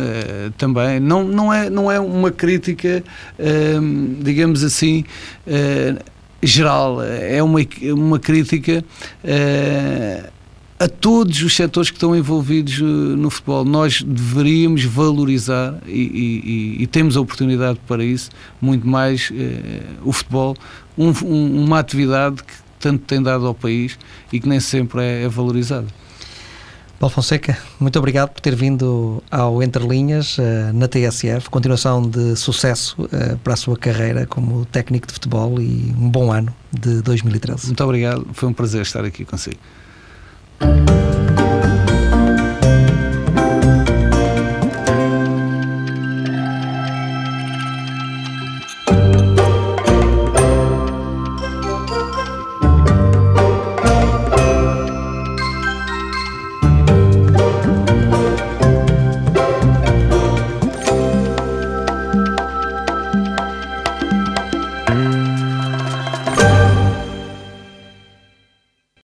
também. 0.57 0.99
Não, 0.99 1.23
não, 1.23 1.51
é, 1.51 1.69
não 1.69 1.91
é 1.91 1.99
uma 1.99 2.31
crítica, 2.31 3.03
digamos 4.21 4.63
assim, 4.63 5.03
geral. 6.41 7.01
É 7.01 7.41
uma, 7.41 7.59
uma 7.93 8.19
crítica 8.19 8.85
a 10.79 10.87
todos 10.87 11.41
os 11.41 11.55
setores 11.55 11.89
que 11.89 11.97
estão 11.97 12.15
envolvidos 12.15 12.79
no 12.79 13.29
futebol. 13.31 13.65
Nós 13.65 14.03
deveríamos 14.03 14.83
valorizar, 14.83 15.79
e, 15.87 16.77
e, 16.77 16.83
e 16.83 16.87
temos 16.87 17.17
a 17.17 17.21
oportunidade 17.21 17.79
para 17.87 18.03
isso, 18.03 18.29
muito 18.61 18.87
mais 18.87 19.31
o 20.03 20.13
futebol 20.13 20.55
um, 20.97 21.13
um, 21.23 21.63
uma 21.63 21.79
atividade 21.79 22.43
que 22.43 22.53
tanto 22.79 23.03
tem 23.05 23.21
dado 23.21 23.45
ao 23.45 23.53
país 23.53 23.97
e 24.31 24.39
que 24.39 24.49
nem 24.49 24.59
sempre 24.59 25.01
é, 25.01 25.23
é 25.23 25.27
valorizada. 25.27 25.87
Paulo 26.99 27.13
Fonseca, 27.13 27.55
muito 27.79 27.99
obrigado 27.99 28.29
por 28.29 28.41
ter 28.41 28.55
vindo 28.55 29.23
ao 29.29 29.61
Entre 29.61 29.85
Linhas 29.85 30.37
uh, 30.39 30.41
na 30.73 30.87
TSF. 30.87 31.47
Continuação 31.47 32.01
de 32.01 32.35
sucesso 32.35 32.95
uh, 33.03 33.37
para 33.43 33.53
a 33.53 33.55
sua 33.55 33.77
carreira 33.77 34.25
como 34.25 34.65
técnico 34.65 35.05
de 35.05 35.13
futebol 35.13 35.61
e 35.61 35.93
um 35.95 36.09
bom 36.09 36.31
ano 36.31 36.53
de 36.71 37.01
2013. 37.03 37.67
Muito 37.67 37.83
obrigado, 37.83 38.25
foi 38.33 38.49
um 38.49 38.53
prazer 38.53 38.81
estar 38.81 39.05
aqui 39.05 39.25
consigo. 39.25 39.59